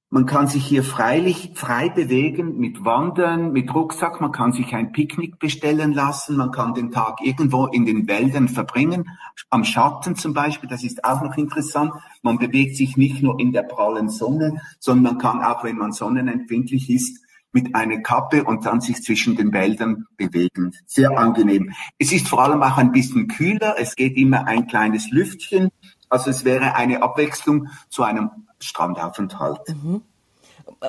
man 0.09 0.25
kann 0.25 0.47
sich 0.47 0.65
hier 0.65 0.83
freilich 0.83 1.51
frei 1.55 1.89
bewegen 1.89 2.57
mit 2.57 2.86
Wandern, 2.86 3.51
mit 3.51 3.74
Rucksack. 3.74 4.21
Man 4.21 4.31
kann 4.31 4.53
sich 4.53 4.74
ein 4.74 4.93
Picknick 4.93 5.38
bestellen 5.38 5.91
lassen. 5.91 6.38
Man 6.38 6.51
kann 6.51 6.74
den 6.74 6.91
Tag 6.91 7.17
irgendwo 7.21 7.65
in 7.65 7.86
den 7.86 8.07
Wäldern 8.07 8.47
verbringen. 8.47 9.09
Am 9.50 9.65
Schatten 9.65 10.15
zum 10.15 10.33
Beispiel. 10.33 10.69
Das 10.69 10.86
ist 10.86 11.03
auch 11.03 11.21
noch 11.21 11.36
interessant. 11.36 11.91
Man 12.21 12.38
bewegt 12.38 12.77
sich 12.77 12.95
nicht 12.95 13.21
nur 13.21 13.38
in 13.39 13.51
der 13.51 13.63
prallen 13.63 14.07
Sonne, 14.07 14.62
sondern 14.79 15.15
man 15.15 15.21
kann 15.21 15.41
auch, 15.41 15.65
wenn 15.65 15.77
man 15.77 15.91
sonnenempfindlich 15.91 16.89
ist, 16.89 17.26
mit 17.51 17.75
einer 17.75 18.00
Kappe 18.01 18.44
und 18.44 18.66
dann 18.66 18.82
sich 18.82 19.01
zwischen 19.04 19.36
den 19.36 19.54
Wäldern 19.54 20.06
bewegen. 20.18 20.74
Sehr 20.86 21.18
angenehm. 21.18 21.74
Es 21.98 22.12
ist 22.12 22.27
vor 22.27 22.44
allem 22.44 22.62
auch 22.62 22.77
ein 22.77 22.92
bisschen 22.92 23.27
kühler. 23.27 23.75
Es 23.77 23.96
geht 23.96 24.18
immer 24.18 24.48
ein 24.48 24.68
kleines 24.68 25.10
Lüftchen. 25.12 25.70
Also 26.10 26.30
es 26.30 26.46
wäre 26.46 26.75
eine 26.75 27.01
Abwechslung 27.01 27.70
zu 27.89 28.04
einem 28.04 28.32
Strandaufenthalt. 28.60 29.62
Mhm. 29.70 30.01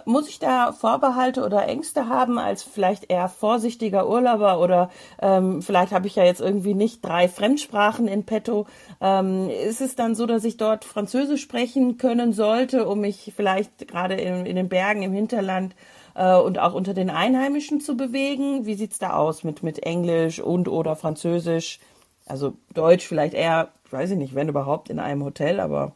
Muss 0.05 0.29
ich 0.29 0.38
da 0.38 0.73
Vorbehalte 0.73 1.45
oder 1.45 1.67
Ängste 1.67 2.09
haben 2.09 2.38
als 2.38 2.62
vielleicht 2.62 3.11
eher 3.11 3.29
vorsichtiger 3.29 4.09
Urlauber 4.09 4.61
oder 4.61 4.91
ähm, 5.23 5.62
vielleicht 5.62 5.93
habe 5.93 6.07
ich 6.09 6.17
ja 6.17 6.25
jetzt 6.25 6.41
irgendwie 6.41 6.75
nicht 6.75 7.03
drei 7.03 7.29
Fremdsprachen 7.29 8.07
in 8.09 8.25
petto. 8.25 8.67
Ähm, 9.00 9.49
ist 9.49 9.81
es 9.81 9.95
dann 9.95 10.15
so, 10.15 10.27
dass 10.27 10.45
ich 10.45 10.57
dort 10.57 10.85
Französisch 10.85 11.43
sprechen 11.43 11.97
können 11.97 12.33
sollte, 12.33 12.87
um 12.87 13.00
mich 13.00 13.33
vielleicht 13.35 13.88
gerade 13.88 14.15
in, 14.15 14.45
in 14.45 14.57
den 14.57 14.69
Bergen 14.69 15.03
im 15.03 15.12
Hinterland 15.12 15.75
äh, 16.15 16.37
und 16.37 16.59
auch 16.59 16.75
unter 16.75 16.95
den 16.95 17.11
Einheimischen 17.11 17.81
zu 17.81 17.97
bewegen? 17.97 18.67
Wie 18.67 18.75
sieht's 18.75 18.99
da 18.99 19.11
aus 19.15 19.45
mit, 19.45 19.62
mit 19.62 19.81
Englisch 19.85 20.41
und 20.41 20.69
oder 20.69 20.97
Französisch? 20.97 21.81
Also 22.27 22.55
Deutsch 22.75 23.07
vielleicht 23.07 23.35
eher, 23.35 23.69
weiß 23.91 24.11
ich 24.11 24.19
nicht, 24.19 24.35
wenn 24.35 24.49
überhaupt 24.49 24.91
in 24.91 24.99
einem 24.99 25.25
Hotel, 25.25 25.61
aber 25.61 25.93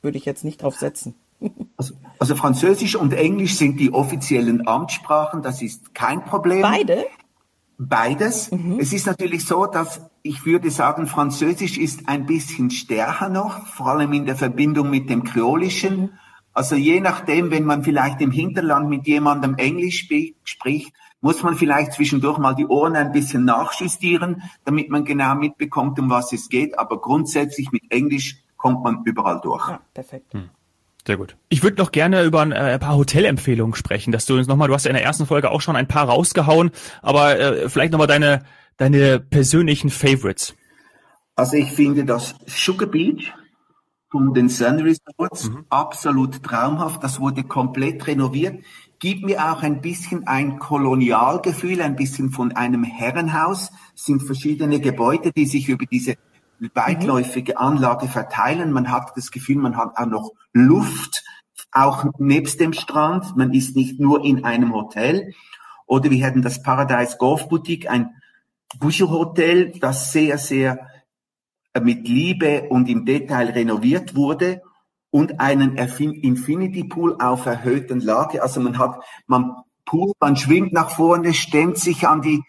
würde 0.00 0.18
ich 0.18 0.24
jetzt 0.24 0.44
nicht 0.44 0.62
drauf 0.62 0.76
setzen. 0.76 1.14
Also, 1.76 1.94
Also 2.20 2.36
Französisch 2.36 2.94
und 2.94 3.12
Englisch 3.12 3.56
sind 3.56 3.80
die 3.80 3.92
offiziellen 3.92 4.68
Amtssprachen, 4.68 5.42
das 5.42 5.60
ist 5.60 5.92
kein 5.92 6.24
Problem. 6.24 6.62
Beide? 6.62 7.04
Beides. 7.78 8.52
Mhm. 8.52 8.78
Es 8.78 8.92
ist 8.92 9.06
natürlich 9.06 9.44
so, 9.44 9.66
dass 9.66 10.02
ich 10.22 10.46
würde 10.46 10.70
sagen, 10.70 11.08
Französisch 11.08 11.78
ist 11.78 12.08
ein 12.08 12.26
bisschen 12.26 12.70
stärker 12.70 13.28
noch, 13.28 13.66
vor 13.66 13.88
allem 13.88 14.12
in 14.12 14.24
der 14.24 14.36
Verbindung 14.36 14.88
mit 14.88 15.10
dem 15.10 15.24
Kreolischen. 15.24 16.00
Mhm. 16.00 16.10
Also 16.52 16.76
je 16.76 17.00
nachdem, 17.00 17.50
wenn 17.50 17.64
man 17.64 17.82
vielleicht 17.82 18.20
im 18.20 18.30
Hinterland 18.30 18.88
mit 18.88 19.06
jemandem 19.06 19.56
Englisch 19.56 20.08
spricht, 20.44 20.92
muss 21.20 21.42
man 21.42 21.54
vielleicht 21.54 21.92
zwischendurch 21.92 22.38
mal 22.38 22.54
die 22.54 22.66
Ohren 22.66 22.96
ein 22.96 23.12
bisschen 23.12 23.44
nachjustieren, 23.44 24.42
damit 24.64 24.90
man 24.90 25.04
genau 25.04 25.34
mitbekommt, 25.36 25.98
um 25.98 26.10
was 26.10 26.32
es 26.32 26.48
geht. 26.48 26.78
Aber 26.78 27.00
grundsätzlich 27.00 27.70
mit 27.70 27.90
Englisch 27.90 28.42
kommt 28.56 28.82
man 28.82 29.02
überall 29.04 29.40
durch. 29.40 29.66
Ja, 29.68 29.80
perfekt. 29.94 30.34
Hm. 30.34 30.50
Sehr 31.06 31.16
gut. 31.16 31.36
Ich 31.48 31.62
würde 31.62 31.78
noch 31.78 31.90
gerne 31.90 32.22
über 32.22 32.42
ein, 32.42 32.52
äh, 32.52 32.56
ein 32.56 32.80
paar 32.80 32.96
Hotelempfehlungen 32.96 33.74
sprechen, 33.74 34.12
dass 34.12 34.26
du 34.26 34.36
uns 34.36 34.46
nochmal, 34.46 34.68
du 34.68 34.74
hast 34.74 34.84
ja 34.84 34.90
in 34.90 34.96
der 34.96 35.04
ersten 35.04 35.26
Folge 35.26 35.50
auch 35.50 35.60
schon 35.60 35.74
ein 35.74 35.88
paar 35.88 36.08
rausgehauen, 36.08 36.70
aber 37.00 37.38
äh, 37.38 37.68
vielleicht 37.68 37.92
nochmal 37.92 38.06
deine, 38.06 38.44
deine 38.76 39.18
persönlichen 39.18 39.90
Favorites. 39.90 40.54
Also 41.34 41.56
ich 41.56 41.72
finde 41.72 42.04
das 42.04 42.36
Sugar 42.46 42.88
Beach 42.88 43.32
von 44.12 44.34
den 44.34 44.50
Sun 44.50 44.78
Resorts 44.80 45.48
mhm. 45.48 45.64
absolut 45.70 46.42
traumhaft. 46.42 47.02
Das 47.02 47.18
wurde 47.18 47.44
komplett 47.44 48.06
renoviert. 48.06 48.62
Gibt 48.98 49.24
mir 49.24 49.50
auch 49.50 49.62
ein 49.62 49.80
bisschen 49.80 50.26
ein 50.26 50.58
Kolonialgefühl, 50.58 51.80
ein 51.80 51.96
bisschen 51.96 52.30
von 52.30 52.52
einem 52.52 52.84
Herrenhaus. 52.84 53.72
Es 53.96 54.04
sind 54.04 54.22
verschiedene 54.22 54.80
Gebäude, 54.80 55.32
die 55.32 55.46
sich 55.46 55.68
über 55.68 55.86
diese 55.86 56.16
weitläufige 56.74 57.58
Anlage 57.58 58.06
verteilen. 58.06 58.70
Man 58.70 58.92
hat 58.92 59.12
das 59.16 59.30
Gefühl, 59.30 59.56
man 59.56 59.78
hat 59.78 59.96
auch 59.96 60.06
noch 60.06 60.30
Luft, 60.52 61.24
auch 61.72 62.04
nebst 62.18 62.60
dem 62.60 62.74
Strand. 62.74 63.34
Man 63.36 63.54
ist 63.54 63.74
nicht 63.74 63.98
nur 63.98 64.24
in 64.24 64.44
einem 64.44 64.74
Hotel. 64.74 65.32
Oder 65.86 66.10
wir 66.10 66.24
hätten 66.24 66.42
das 66.42 66.62
Paradise 66.62 67.16
Golf 67.18 67.48
Boutique, 67.48 67.90
ein 67.90 68.10
Bucher-Hotel, 68.78 69.72
das 69.80 70.12
sehr, 70.12 70.36
sehr 70.36 70.91
mit 71.80 72.06
Liebe 72.06 72.68
und 72.68 72.88
im 72.88 73.04
Detail 73.04 73.50
renoviert 73.50 74.14
wurde 74.14 74.62
und 75.10 75.40
einen 75.40 75.76
Infinity 75.76 76.84
Pool 76.84 77.16
auf 77.20 77.46
erhöhten 77.46 78.00
Lage. 78.00 78.42
Also 78.42 78.60
man 78.60 78.78
hat, 78.78 79.02
man 79.26 79.54
Pool, 79.84 80.12
man 80.20 80.36
schwimmt 80.36 80.72
nach 80.72 80.90
vorne, 80.90 81.34
stemmt 81.34 81.78
sich 81.78 82.06
an 82.06 82.22
die, 82.22 82.42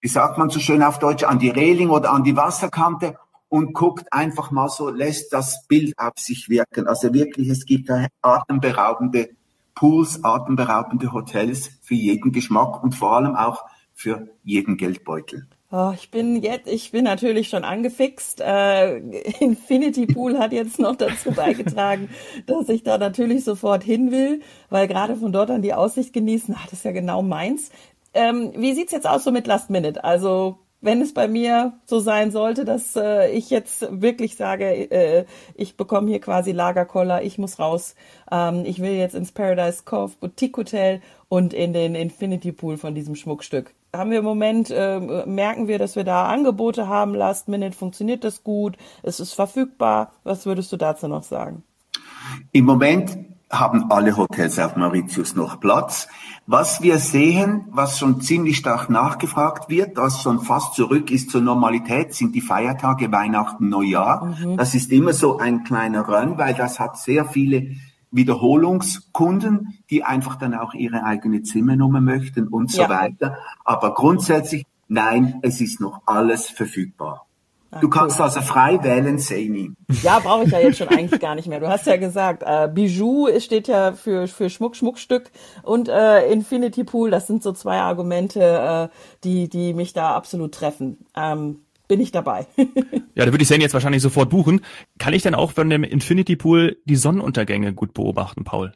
wie 0.00 0.08
sagt 0.08 0.38
man 0.38 0.50
so 0.50 0.60
schön 0.60 0.82
auf 0.82 0.98
Deutsch, 0.98 1.24
an 1.24 1.38
die 1.38 1.50
Reling 1.50 1.90
oder 1.90 2.12
an 2.12 2.24
die 2.24 2.36
Wasserkante 2.36 3.16
und 3.48 3.72
guckt 3.72 4.12
einfach 4.12 4.50
mal 4.50 4.68
so, 4.68 4.90
lässt 4.90 5.32
das 5.32 5.66
Bild 5.66 5.98
auf 5.98 6.14
sich 6.16 6.48
wirken. 6.48 6.86
Also 6.86 7.14
wirklich, 7.14 7.48
es 7.48 7.64
gibt 7.64 7.90
atemberaubende 8.20 9.30
Pools, 9.74 10.22
atemberaubende 10.22 11.12
Hotels 11.12 11.70
für 11.82 11.94
jeden 11.94 12.32
Geschmack 12.32 12.82
und 12.82 12.94
vor 12.94 13.16
allem 13.16 13.34
auch 13.34 13.64
für 13.92 14.28
jeden 14.42 14.76
Geldbeutel. 14.76 15.48
Oh, 15.76 15.92
ich 15.92 16.08
bin 16.12 16.40
jetzt, 16.40 16.68
ich 16.68 16.92
bin 16.92 17.02
natürlich 17.02 17.48
schon 17.48 17.64
angefixt. 17.64 18.40
Äh, 18.40 18.98
Infinity 19.40 20.06
Pool 20.06 20.38
hat 20.38 20.52
jetzt 20.52 20.78
noch 20.78 20.94
dazu 20.94 21.32
beigetragen, 21.32 22.10
dass 22.46 22.68
ich 22.68 22.84
da 22.84 22.96
natürlich 22.96 23.42
sofort 23.42 23.82
hin 23.82 24.12
will, 24.12 24.40
weil 24.70 24.86
gerade 24.86 25.16
von 25.16 25.32
dort 25.32 25.50
an 25.50 25.62
die 25.62 25.74
Aussicht 25.74 26.12
genießen, 26.12 26.54
ach, 26.56 26.66
das 26.66 26.74
ist 26.74 26.84
ja 26.84 26.92
genau 26.92 27.22
meins. 27.22 27.72
Ähm, 28.12 28.52
wie 28.56 28.72
sieht's 28.72 28.92
jetzt 28.92 29.08
aus 29.08 29.24
so 29.24 29.32
mit 29.32 29.48
Last 29.48 29.68
Minute? 29.68 30.04
Also 30.04 30.58
wenn 30.80 31.02
es 31.02 31.12
bei 31.12 31.26
mir 31.26 31.72
so 31.86 31.98
sein 31.98 32.30
sollte, 32.30 32.64
dass 32.64 32.94
äh, 32.94 33.32
ich 33.32 33.50
jetzt 33.50 33.84
wirklich 33.90 34.36
sage, 34.36 34.66
äh, 34.92 35.24
ich 35.56 35.76
bekomme 35.76 36.08
hier 36.08 36.20
quasi 36.20 36.52
Lagerkoller, 36.52 37.22
ich 37.24 37.36
muss 37.36 37.58
raus, 37.58 37.96
ähm, 38.30 38.62
ich 38.64 38.80
will 38.80 38.92
jetzt 38.92 39.16
ins 39.16 39.32
Paradise 39.32 39.82
Cove 39.84 40.12
Boutique 40.20 40.56
Hotel 40.56 41.00
und 41.28 41.52
in 41.52 41.72
den 41.72 41.96
Infinity 41.96 42.52
Pool 42.52 42.76
von 42.76 42.94
diesem 42.94 43.16
Schmuckstück. 43.16 43.74
Haben 43.94 44.10
wir 44.10 44.18
im 44.18 44.24
Moment, 44.24 44.70
äh, 44.70 45.24
merken 45.26 45.68
wir, 45.68 45.78
dass 45.78 45.94
wir 45.94 46.04
da 46.04 46.26
Angebote 46.26 46.88
haben, 46.88 47.14
Last 47.14 47.48
Minute, 47.48 47.76
funktioniert 47.76 48.24
das 48.24 48.42
gut, 48.42 48.76
es 49.02 49.20
ist 49.20 49.34
verfügbar. 49.34 50.10
Was 50.24 50.46
würdest 50.46 50.72
du 50.72 50.76
dazu 50.76 51.06
noch 51.06 51.22
sagen? 51.22 51.62
Im 52.52 52.64
Moment 52.64 53.16
haben 53.50 53.90
alle 53.90 54.16
Hotels 54.16 54.58
auf 54.58 54.76
Mauritius 54.76 55.36
noch 55.36 55.60
Platz. 55.60 56.08
Was 56.46 56.82
wir 56.82 56.98
sehen, 56.98 57.66
was 57.70 57.98
schon 57.98 58.20
ziemlich 58.20 58.56
stark 58.56 58.90
nachgefragt 58.90 59.68
wird, 59.68 59.96
was 59.96 60.22
schon 60.22 60.40
fast 60.40 60.74
zurück 60.74 61.10
ist 61.10 61.30
zur 61.30 61.40
Normalität, 61.40 62.14
sind 62.14 62.34
die 62.34 62.40
Feiertage 62.40 63.12
Weihnachten, 63.12 63.68
Neujahr. 63.68 64.26
Mhm. 64.26 64.56
Das 64.56 64.74
ist 64.74 64.90
immer 64.92 65.12
so 65.12 65.38
ein 65.38 65.64
kleiner 65.64 66.06
Run, 66.06 66.36
weil 66.36 66.54
das 66.54 66.80
hat 66.80 66.98
sehr 66.98 67.24
viele 67.26 67.76
Wiederholungskunden, 68.14 69.78
die 69.90 70.04
einfach 70.04 70.36
dann 70.36 70.54
auch 70.54 70.74
ihre 70.74 71.04
eigene 71.04 71.42
Zimmernummer 71.42 72.00
möchten 72.00 72.48
und 72.48 72.70
so 72.70 72.82
ja. 72.82 72.88
weiter. 72.88 73.38
Aber 73.64 73.94
grundsätzlich, 73.94 74.64
nein, 74.88 75.40
es 75.42 75.60
ist 75.60 75.80
noch 75.80 76.02
alles 76.06 76.48
verfügbar. 76.48 77.26
Ah, 77.74 77.80
du 77.80 77.88
kannst 77.88 78.20
cool. 78.20 78.26
also 78.26 78.40
frei 78.40 78.78
wählen, 78.82 79.18
Seini. 79.18 79.72
Ja, 80.02 80.20
brauche 80.20 80.44
ich 80.44 80.52
ja 80.52 80.60
jetzt 80.60 80.78
schon 80.78 80.88
eigentlich 80.88 81.20
gar 81.20 81.34
nicht 81.34 81.48
mehr. 81.48 81.58
Du 81.58 81.68
hast 81.68 81.86
ja 81.86 81.96
gesagt, 81.96 82.44
äh, 82.46 82.68
Bijou 82.72 83.28
steht 83.40 83.66
ja 83.66 83.92
für, 83.92 84.28
für 84.28 84.48
Schmuck, 84.48 84.76
Schmuckstück 84.76 85.30
und 85.62 85.88
äh, 85.88 86.30
Infinity 86.30 86.84
Pool, 86.84 87.10
das 87.10 87.26
sind 87.26 87.42
so 87.42 87.52
zwei 87.52 87.78
Argumente, 87.78 88.40
äh, 88.40 88.96
die, 89.24 89.48
die 89.48 89.74
mich 89.74 89.92
da 89.92 90.14
absolut 90.14 90.54
treffen. 90.54 91.04
Ähm, 91.16 91.63
bin 91.88 92.00
ich 92.00 92.12
dabei. 92.12 92.46
ja, 92.56 93.24
da 93.24 93.32
würde 93.32 93.42
ich 93.42 93.48
Seini 93.48 93.62
jetzt 93.62 93.74
wahrscheinlich 93.74 94.02
sofort 94.02 94.30
buchen. 94.30 94.60
Kann 94.98 95.14
ich 95.14 95.22
denn 95.22 95.34
auch 95.34 95.52
von 95.52 95.68
dem 95.70 95.84
Infinity 95.84 96.36
Pool 96.36 96.76
die 96.84 96.96
Sonnenuntergänge 96.96 97.74
gut 97.74 97.94
beobachten, 97.94 98.44
Paul? 98.44 98.72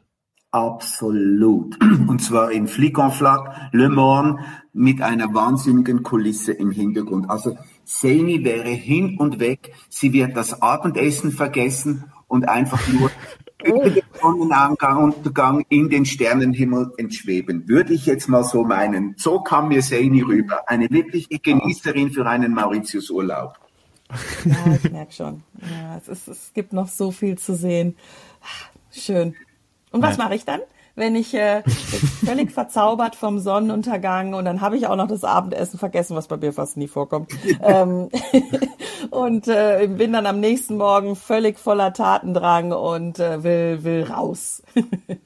Absolut. 0.51 1.77
Und 2.07 2.21
zwar 2.21 2.51
in 2.51 2.67
Flic 2.67 2.97
en 2.97 3.11
Flac, 3.11 3.69
Le 3.71 3.89
Morne, 3.89 4.39
mit 4.73 5.01
einer 5.01 5.33
wahnsinnigen 5.33 6.03
Kulisse 6.03 6.53
im 6.53 6.71
Hintergrund. 6.71 7.29
Also 7.29 7.57
Seni 7.83 8.43
wäre 8.43 8.69
hin 8.69 9.17
und 9.19 9.39
weg. 9.39 9.73
Sie 9.89 10.13
wird 10.13 10.35
das 10.35 10.61
Abendessen 10.61 11.31
vergessen 11.31 12.05
und 12.27 12.47
einfach 12.47 12.87
nur 12.87 13.11
über 13.63 13.89
den 13.89 14.03
Sonnenuntergang 14.19 15.65
in 15.69 15.89
den 15.89 16.05
Sternenhimmel 16.05 16.93
entschweben. 16.97 17.67
Würde 17.67 17.93
ich 17.93 18.05
jetzt 18.05 18.27
mal 18.27 18.43
so 18.43 18.63
meinen. 18.63 19.15
So 19.17 19.39
kam 19.41 19.69
mir 19.69 19.81
Seni 19.81 20.21
rüber. 20.21 20.63
Eine 20.67 20.89
wirkliche 20.89 21.39
Genießerin 21.39 22.11
für 22.11 22.25
einen 22.25 22.53
Mauritiusurlaub. 22.53 23.57
Ja, 24.45 24.75
ich 24.83 24.91
merke 24.91 25.13
schon. 25.13 25.43
Ja, 25.61 25.97
es, 25.97 26.07
ist, 26.07 26.27
es 26.27 26.51
gibt 26.53 26.73
noch 26.73 26.87
so 26.87 27.11
viel 27.11 27.37
zu 27.37 27.55
sehen. 27.55 27.95
Schön. 28.91 29.35
Und 29.91 30.01
was 30.01 30.17
mache 30.17 30.35
ich 30.35 30.45
dann? 30.45 30.61
Wenn 30.99 31.15
ich 31.15 31.33
äh, 31.33 31.63
völlig 32.25 32.51
verzaubert 32.51 33.15
vom 33.15 33.39
Sonnenuntergang 33.39 34.33
und 34.33 34.43
dann 34.43 34.59
habe 34.59 34.75
ich 34.75 34.85
auch 34.85 34.97
noch 34.97 35.07
das 35.07 35.23
Abendessen 35.23 35.79
vergessen, 35.79 36.17
was 36.17 36.27
bei 36.27 36.35
mir 36.35 36.51
fast 36.51 36.75
nie 36.75 36.89
vorkommt. 36.89 37.31
ähm, 37.63 38.09
und 39.09 39.47
äh, 39.47 39.87
bin 39.87 40.11
dann 40.11 40.25
am 40.25 40.41
nächsten 40.41 40.75
Morgen 40.75 41.15
völlig 41.15 41.57
voller 41.57 41.93
Tatendrang 41.93 42.73
und 42.73 43.17
äh, 43.17 43.41
will, 43.45 43.85
will 43.85 44.03
raus. 44.03 44.61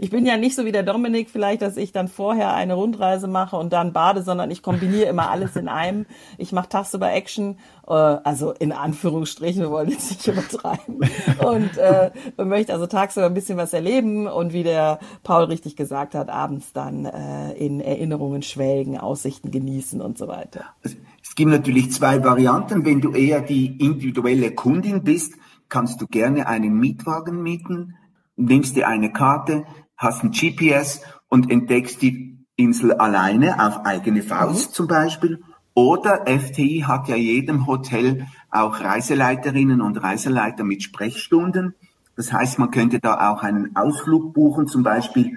Ich 0.00 0.10
bin 0.10 0.24
ja 0.24 0.38
nicht 0.38 0.54
so 0.56 0.64
wie 0.64 0.72
der 0.72 0.82
Dominik 0.82 1.28
vielleicht, 1.28 1.60
dass 1.60 1.76
ich 1.76 1.92
dann 1.92 2.08
vorher 2.08 2.54
eine 2.54 2.74
Rundreise 2.74 3.28
mache 3.28 3.56
und 3.56 3.72
dann 3.72 3.92
bade, 3.92 4.22
sondern 4.22 4.50
ich 4.50 4.62
kombiniere 4.62 5.08
immer 5.08 5.30
alles 5.30 5.56
in 5.56 5.68
einem. 5.68 6.06
Ich 6.38 6.52
mache 6.52 6.70
tagsüber 6.70 7.12
Action, 7.12 7.58
äh, 7.86 7.92
also 7.92 8.52
in 8.52 8.72
Anführungsstrichen, 8.72 9.60
wir 9.60 9.70
wollen 9.70 9.90
jetzt 9.90 10.10
nicht 10.10 10.26
übertreiben. 10.26 11.00
Und 11.44 11.76
äh, 11.76 12.10
möchte 12.42 12.72
also 12.72 12.86
tagsüber 12.86 13.26
ein 13.26 13.34
bisschen 13.34 13.58
was 13.58 13.74
erleben 13.74 14.26
und 14.26 14.54
wie 14.54 14.62
der 14.62 15.00
Paul 15.22 15.44
richtig 15.44 15.76
gesagt 15.76 16.14
hat, 16.14 16.30
abends 16.30 16.72
dann 16.72 17.04
äh, 17.04 17.52
in 17.52 17.80
Erinnerungen 17.80 18.42
schwelgen, 18.42 18.98
Aussichten 18.98 19.50
genießen 19.50 20.00
und 20.00 20.16
so 20.16 20.28
weiter. 20.28 20.64
Es 20.82 21.34
gibt 21.34 21.50
natürlich 21.50 21.92
zwei 21.92 22.24
Varianten. 22.24 22.86
Wenn 22.86 23.02
du 23.02 23.12
eher 23.12 23.42
die 23.42 23.76
individuelle 23.84 24.52
Kundin 24.52 25.04
bist, 25.04 25.34
kannst 25.68 26.00
du 26.00 26.06
gerne 26.06 26.46
einen 26.46 26.78
Mietwagen 26.78 27.42
mieten 27.42 27.97
nimmst 28.38 28.76
dir 28.76 28.88
eine 28.88 29.12
Karte, 29.12 29.64
hast 29.96 30.22
ein 30.22 30.30
GPS 30.30 31.02
und 31.28 31.50
entdeckst 31.50 32.00
die 32.02 32.38
Insel 32.56 32.92
alleine 32.92 33.64
auf 33.64 33.84
eigene 33.84 34.22
Faust 34.22 34.70
mhm. 34.70 34.74
zum 34.74 34.86
Beispiel. 34.88 35.42
Oder 35.74 36.26
FTI 36.26 36.84
hat 36.86 37.08
ja 37.08 37.14
jedem 37.14 37.66
Hotel 37.66 38.26
auch 38.50 38.80
Reiseleiterinnen 38.80 39.80
und 39.80 40.02
Reiseleiter 40.02 40.64
mit 40.64 40.82
Sprechstunden. 40.82 41.74
Das 42.16 42.32
heißt, 42.32 42.58
man 42.58 42.72
könnte 42.72 42.98
da 42.98 43.30
auch 43.30 43.44
einen 43.44 43.76
Ausflug 43.76 44.34
buchen, 44.34 44.66
zum 44.66 44.82
Beispiel 44.82 45.36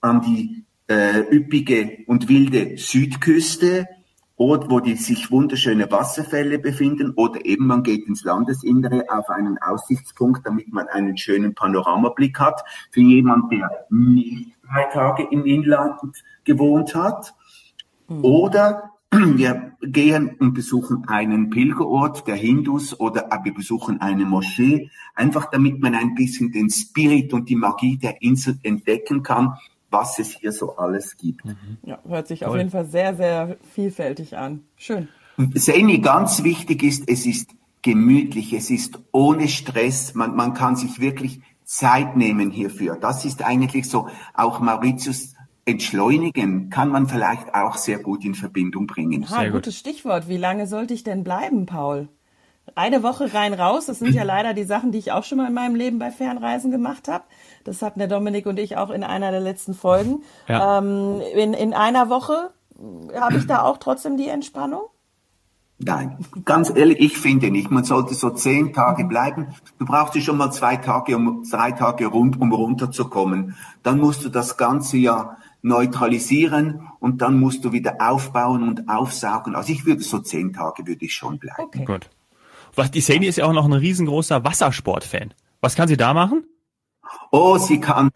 an 0.00 0.22
die 0.22 0.64
äh, 0.88 1.20
üppige 1.20 1.98
und 2.06 2.28
wilde 2.28 2.78
Südküste 2.78 3.86
Ort, 4.38 4.70
wo 4.70 4.80
die 4.80 4.96
sich 4.96 5.30
wunderschöne 5.30 5.90
Wasserfälle 5.90 6.58
befinden 6.58 7.12
oder 7.16 7.44
eben 7.46 7.66
man 7.66 7.82
geht 7.82 8.06
ins 8.06 8.22
Landesinnere 8.22 9.04
auf 9.08 9.30
einen 9.30 9.56
Aussichtspunkt, 9.58 10.46
damit 10.46 10.70
man 10.72 10.88
einen 10.88 11.16
schönen 11.16 11.54
Panoramablick 11.54 12.38
hat 12.38 12.62
für 12.90 13.00
jemand, 13.00 13.50
der 13.50 13.86
nicht 13.88 14.50
drei 14.62 14.84
Tage 14.92 15.26
im 15.30 15.46
Inland 15.46 16.00
gewohnt 16.44 16.94
hat. 16.94 17.34
Mhm. 18.08 18.24
Oder 18.24 18.90
wir 19.10 19.72
gehen 19.80 20.36
und 20.38 20.52
besuchen 20.52 21.08
einen 21.08 21.48
Pilgerort 21.48 22.26
der 22.26 22.36
Hindus 22.36 22.98
oder 22.98 23.30
wir 23.42 23.54
besuchen 23.54 24.02
eine 24.02 24.26
Moschee, 24.26 24.90
einfach 25.14 25.50
damit 25.50 25.80
man 25.80 25.94
ein 25.94 26.14
bisschen 26.14 26.52
den 26.52 26.68
Spirit 26.68 27.32
und 27.32 27.48
die 27.48 27.56
Magie 27.56 27.96
der 27.96 28.20
Insel 28.20 28.58
entdecken 28.62 29.22
kann, 29.22 29.54
was 29.90 30.18
es 30.18 30.36
hier 30.38 30.52
so 30.52 30.76
alles 30.76 31.16
gibt. 31.16 31.44
Mhm. 31.44 31.78
Ja, 31.82 31.98
hört 32.06 32.28
sich 32.28 32.40
Toll. 32.40 32.48
auf 32.48 32.56
jeden 32.56 32.70
Fall 32.70 32.86
sehr, 32.86 33.16
sehr 33.16 33.56
vielfältig 33.72 34.36
an. 34.36 34.64
Schön. 34.76 35.08
Seni, 35.54 35.98
ganz 35.98 36.42
wichtig 36.42 36.82
ist, 36.82 37.08
es 37.08 37.26
ist 37.26 37.50
gemütlich, 37.82 38.52
es 38.52 38.70
ist 38.70 38.98
ohne 39.12 39.48
Stress, 39.48 40.14
man, 40.14 40.34
man 40.34 40.54
kann 40.54 40.76
sich 40.76 41.00
wirklich 41.00 41.40
Zeit 41.64 42.16
nehmen 42.16 42.50
hierfür. 42.50 42.96
Das 42.96 43.24
ist 43.24 43.44
eigentlich 43.44 43.88
so 43.88 44.08
auch 44.34 44.60
Mauritius 44.60 45.34
entschleunigen 45.66 46.70
kann 46.70 46.90
man 46.90 47.08
vielleicht 47.08 47.54
auch 47.54 47.76
sehr 47.76 47.98
gut 47.98 48.24
in 48.24 48.34
Verbindung 48.34 48.86
bringen. 48.86 49.24
Sehr 49.24 49.50
gutes 49.50 49.74
gut. 49.74 49.80
Stichwort. 49.80 50.28
Wie 50.28 50.36
lange 50.36 50.66
sollte 50.66 50.94
ich 50.94 51.02
denn 51.02 51.24
bleiben, 51.24 51.66
Paul? 51.66 52.08
Eine 52.74 53.02
Woche 53.02 53.32
rein 53.32 53.54
raus, 53.54 53.86
das 53.86 54.00
sind 54.00 54.12
ja 54.12 54.24
leider 54.24 54.52
die 54.52 54.64
Sachen, 54.64 54.92
die 54.92 54.98
ich 54.98 55.12
auch 55.12 55.24
schon 55.24 55.38
mal 55.38 55.46
in 55.46 55.54
meinem 55.54 55.76
Leben 55.76 55.98
bei 55.98 56.10
Fernreisen 56.10 56.70
gemacht 56.70 57.08
habe. 57.08 57.24
Das 57.64 57.80
hatten 57.80 58.00
der 58.00 58.08
Dominik 58.08 58.46
und 58.46 58.58
ich 58.58 58.76
auch 58.76 58.90
in 58.90 59.04
einer 59.04 59.30
der 59.30 59.40
letzten 59.40 59.74
Folgen. 59.74 60.22
Ja. 60.48 60.78
Ähm, 60.78 61.20
in, 61.34 61.54
in 61.54 61.74
einer 61.74 62.10
Woche 62.10 62.50
habe 63.18 63.38
ich 63.38 63.46
da 63.46 63.62
auch 63.62 63.78
trotzdem 63.78 64.16
die 64.16 64.28
Entspannung? 64.28 64.82
Nein, 65.78 66.18
ganz 66.46 66.70
ehrlich, 66.74 67.00
ich 67.00 67.18
finde 67.18 67.50
nicht. 67.50 67.70
Man 67.70 67.84
sollte 67.84 68.14
so 68.14 68.30
zehn 68.30 68.72
Tage 68.72 69.04
bleiben. 69.04 69.48
Du 69.78 69.84
brauchst 69.84 70.14
ja 70.14 70.22
schon 70.22 70.38
mal 70.38 70.50
zwei 70.50 70.76
Tage, 70.76 71.16
um 71.16 71.44
drei 71.48 71.72
Tage 71.72 72.06
rund, 72.06 72.40
um 72.40 72.50
runterzukommen. 72.52 73.56
Dann 73.82 73.98
musst 73.98 74.24
du 74.24 74.30
das 74.30 74.56
ganze 74.56 74.96
ja 74.96 75.36
neutralisieren 75.60 76.88
und 76.98 77.20
dann 77.20 77.38
musst 77.38 77.64
du 77.64 77.72
wieder 77.72 77.96
aufbauen 77.98 78.66
und 78.66 78.88
aufsaugen. 78.88 79.54
Also 79.54 79.72
ich 79.72 79.84
würde 79.84 80.02
so 80.02 80.18
zehn 80.20 80.52
Tage 80.52 80.86
würde 80.86 81.04
ich 81.04 81.14
schon 81.14 81.38
bleiben. 81.38 81.64
Okay. 81.64 81.84
Gut. 81.84 82.08
Was 82.76 82.90
die 82.90 83.00
Sani 83.00 83.26
ist 83.26 83.36
ja 83.36 83.46
auch 83.46 83.54
noch 83.54 83.64
ein 83.64 83.72
riesengroßer 83.72 84.44
Wassersportfan. 84.44 85.32
Was 85.62 85.74
kann 85.74 85.88
sie 85.88 85.96
da 85.96 86.12
machen? 86.12 86.44
Oh, 87.32 87.56
sie 87.56 87.80
kann 87.80 88.10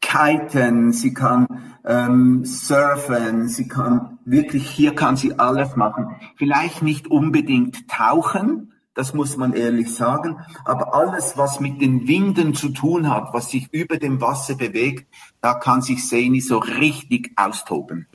kiten, 0.00 0.92
sie 0.92 1.12
kann 1.12 1.46
ähm, 1.84 2.44
surfen, 2.44 3.48
sie 3.48 3.66
kann 3.66 4.18
wirklich, 4.24 4.70
hier 4.70 4.94
kann 4.94 5.16
sie 5.16 5.38
alles 5.38 5.74
machen. 5.74 6.14
Vielleicht 6.36 6.82
nicht 6.82 7.08
unbedingt 7.08 7.88
tauchen, 7.88 8.72
das 8.94 9.14
muss 9.14 9.36
man 9.36 9.52
ehrlich 9.52 9.94
sagen. 9.94 10.38
Aber 10.64 10.94
alles, 10.94 11.36
was 11.36 11.58
mit 11.58 11.80
den 11.80 12.06
Winden 12.06 12.54
zu 12.54 12.68
tun 12.68 13.08
hat, 13.08 13.32
was 13.32 13.50
sich 13.50 13.72
über 13.72 13.96
dem 13.96 14.20
Wasser 14.20 14.54
bewegt, 14.54 15.12
da 15.40 15.54
kann 15.54 15.82
sich 15.82 16.08
Seni 16.08 16.40
so 16.40 16.58
richtig 16.58 17.32
austoben. 17.36 18.06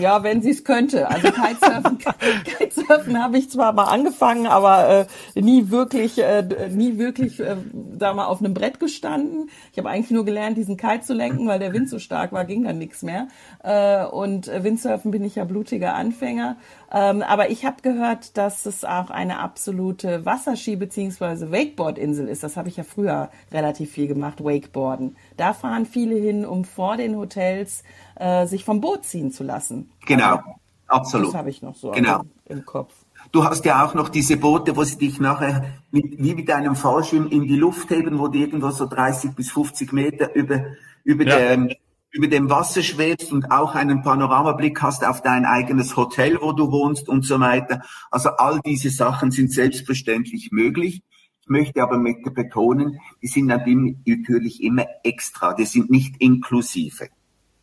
Ja, 0.00 0.22
wenn 0.22 0.42
sie 0.42 0.50
es 0.50 0.64
könnte. 0.64 1.08
Also 1.08 1.30
Kitesurfen, 1.30 1.98
Kitesurfen 2.44 3.22
habe 3.22 3.38
ich 3.38 3.50
zwar 3.50 3.72
mal 3.72 3.84
angefangen, 3.84 4.46
aber 4.46 5.06
äh, 5.34 5.40
nie 5.40 5.70
wirklich, 5.70 6.18
äh, 6.18 6.68
nie 6.70 6.98
wirklich, 6.98 7.40
äh, 7.40 7.56
da 7.72 8.14
mal 8.14 8.26
auf 8.26 8.40
einem 8.40 8.54
Brett 8.54 8.80
gestanden. 8.80 9.50
Ich 9.72 9.78
habe 9.78 9.90
eigentlich 9.90 10.10
nur 10.10 10.24
gelernt, 10.24 10.56
diesen 10.56 10.76
Kite 10.76 11.00
zu 11.00 11.14
lenken, 11.14 11.46
weil 11.46 11.58
der 11.58 11.72
Wind 11.72 11.88
so 11.88 11.98
stark 11.98 12.32
war, 12.32 12.44
ging 12.44 12.64
dann 12.64 12.78
nichts 12.78 13.02
mehr. 13.02 13.28
Äh, 13.62 14.04
und 14.06 14.46
Windsurfen 14.46 15.10
bin 15.10 15.24
ich 15.24 15.36
ja 15.36 15.44
blutiger 15.44 15.94
Anfänger. 15.94 16.56
Ähm, 16.90 17.22
aber 17.22 17.50
ich 17.50 17.66
habe 17.66 17.82
gehört, 17.82 18.36
dass 18.38 18.64
es 18.64 18.84
auch 18.84 19.10
eine 19.10 19.38
absolute 19.40 20.24
Wasserski- 20.24 20.76
bzw. 20.76 21.50
Wakeboard-Insel 21.52 22.28
ist. 22.28 22.42
Das 22.42 22.56
habe 22.56 22.68
ich 22.68 22.76
ja 22.78 22.84
früher 22.84 23.30
relativ 23.52 23.90
viel 23.92 24.06
gemacht, 24.06 24.42
Wakeboarden. 24.42 25.16
Da 25.36 25.52
fahren 25.52 25.84
viele 25.84 26.14
hin, 26.16 26.46
um 26.46 26.64
vor 26.64 26.96
den 26.96 27.16
Hotels 27.16 27.82
äh, 28.18 28.46
sich 28.46 28.64
vom 28.64 28.80
Boot 28.80 29.04
ziehen 29.04 29.32
zu 29.32 29.44
lassen. 29.44 29.90
Genau, 30.06 30.36
also, 30.36 30.42
absolut. 30.86 31.28
Das 31.28 31.34
habe 31.34 31.50
ich 31.50 31.62
noch 31.62 31.76
so 31.76 31.90
genau. 31.92 32.22
im 32.46 32.64
Kopf. 32.64 32.92
Du 33.32 33.44
hast 33.44 33.64
ja 33.64 33.84
auch 33.84 33.94
noch 33.94 34.08
diese 34.08 34.36
Boote, 34.36 34.76
wo 34.76 34.84
sie 34.84 34.96
dich 34.96 35.20
nachher 35.20 35.74
mit, 35.90 36.18
wie 36.18 36.34
mit 36.34 36.50
einem 36.50 36.76
Fallschirm 36.76 37.28
in 37.28 37.46
die 37.46 37.56
Luft 37.56 37.90
heben, 37.90 38.18
wo 38.18 38.28
du 38.28 38.38
irgendwo 38.38 38.70
so 38.70 38.86
30 38.86 39.32
bis 39.32 39.50
50 39.50 39.92
Meter 39.92 40.34
über, 40.34 40.64
über, 41.04 41.24
ja. 41.26 41.50
dem, 41.50 41.70
über 42.10 42.28
dem 42.28 42.48
Wasser 42.48 42.82
schwebst 42.82 43.32
und 43.32 43.50
auch 43.50 43.74
einen 43.74 44.02
Panoramablick 44.02 44.80
hast 44.80 45.04
auf 45.04 45.20
dein 45.20 45.44
eigenes 45.44 45.96
Hotel, 45.96 46.38
wo 46.40 46.52
du 46.52 46.70
wohnst 46.70 47.08
und 47.08 47.24
so 47.24 47.38
weiter. 47.38 47.82
Also 48.10 48.30
all 48.30 48.60
diese 48.64 48.90
Sachen 48.90 49.30
sind 49.30 49.52
selbstverständlich 49.52 50.50
möglich. 50.50 51.02
Ich 51.42 51.48
möchte 51.48 51.82
aber 51.82 51.98
mit 51.98 52.22
betonen, 52.34 52.98
die 53.22 53.26
sind 53.26 53.46
natürlich 53.46 54.62
immer 54.62 54.86
extra, 55.02 55.54
die 55.54 55.64
sind 55.64 55.90
nicht 55.90 56.16
inklusive. 56.18 57.08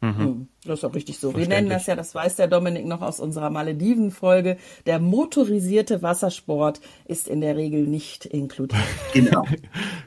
Mhm. 0.02 0.20
Hm, 0.20 0.48
das 0.66 0.80
ist 0.80 0.86
auch 0.86 0.94
richtig 0.94 1.20
so. 1.20 1.36
Wir 1.36 1.48
nennen 1.48 1.70
das 1.70 1.88
ja, 1.88 1.96
das 1.96 2.14
weiß 2.14 2.36
der 2.36 2.48
Dominik 2.48 2.86
noch 2.86 3.02
aus 3.02 3.20
unserer 3.20 3.50
Malediven-Folge, 3.50 4.58
der 4.86 5.00
motorisierte 5.00 6.02
Wassersport 6.02 6.82
ist 7.06 7.28
in 7.28 7.42
der 7.42 7.56
Regel 7.56 7.88
nicht 7.88 8.26
inkludiert. 8.26 8.82
Genau. 9.14 9.46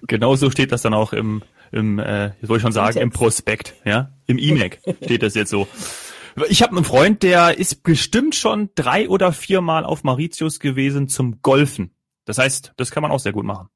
genau 0.07 0.37
so 0.37 0.51
steht 0.51 0.71
das 0.71 0.83
dann 0.83 0.93
auch 0.93 1.15
im, 1.15 1.43
im 1.73 1.99
äh, 1.99 2.33
ich 2.43 2.49
wollte 2.49 2.63
schon 2.63 2.73
sagen, 2.73 2.99
im 2.99 3.11
Prospekt, 3.11 3.75
ja, 3.85 4.11
im 4.27 4.37
IMEC 4.37 4.81
steht 5.03 5.23
das 5.23 5.35
jetzt 5.35 5.51
so. 5.51 5.67
Ich 6.51 6.63
habe 6.63 6.77
einen 6.77 6.85
Freund, 6.85 7.23
der 7.23 7.59
ist 7.59 7.83
bestimmt 7.83 8.35
schon 8.35 8.69
drei 8.75 9.09
oder 9.09 9.33
viermal 9.33 9.85
auf 9.85 10.05
Mauritius 10.05 10.61
gewesen 10.61 11.09
zum 11.09 11.41
Golfen. 11.43 11.95
Das 12.27 12.39
heißt, 12.39 12.75
das 12.77 12.91
kann 12.91 13.03
man 13.03 13.11
auch 13.11 13.19
sehr 13.19 13.33
gut 13.33 13.45
machen. 13.45 13.69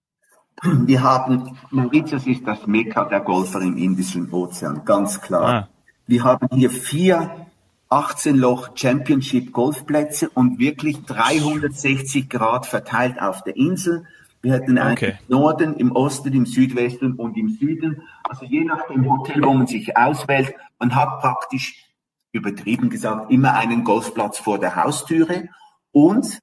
Wir 0.62 1.02
haben, 1.02 1.56
Mauritius 1.70 2.26
ist 2.26 2.46
das 2.46 2.66
Mekka 2.66 3.06
der 3.06 3.20
Golfer 3.20 3.62
im 3.62 3.76
Indischen 3.78 4.30
Ozean, 4.30 4.84
ganz 4.84 5.20
klar. 5.20 5.42
Ah. 5.42 5.71
Wir 6.06 6.24
haben 6.24 6.48
hier 6.56 6.70
vier 6.70 7.46
18 7.88 8.36
Loch 8.36 8.70
Championship 8.74 9.52
Golfplätze 9.52 10.30
und 10.30 10.58
wirklich 10.58 11.02
360 11.04 12.28
Grad 12.28 12.66
verteilt 12.66 13.20
auf 13.20 13.44
der 13.44 13.56
Insel. 13.56 14.06
Wir 14.40 14.54
hätten 14.54 14.78
einen 14.78 14.92
okay. 14.92 15.18
im 15.28 15.36
Norden, 15.36 15.76
im 15.76 15.92
Osten, 15.92 16.32
im 16.32 16.46
Südwesten 16.46 17.12
und 17.14 17.36
im 17.36 17.50
Süden. 17.50 18.02
Also 18.24 18.44
je 18.44 18.64
nach 18.64 18.86
dem 18.88 19.08
Hotel, 19.08 19.42
wo 19.42 19.52
man 19.52 19.66
sich 19.66 19.96
auswählt, 19.96 20.54
man 20.78 20.94
hat 20.94 21.20
praktisch 21.20 21.86
übertrieben 22.32 22.88
gesagt 22.90 23.30
immer 23.30 23.54
einen 23.54 23.84
Golfplatz 23.84 24.38
vor 24.38 24.58
der 24.58 24.74
Haustüre. 24.74 25.48
Und 25.92 26.38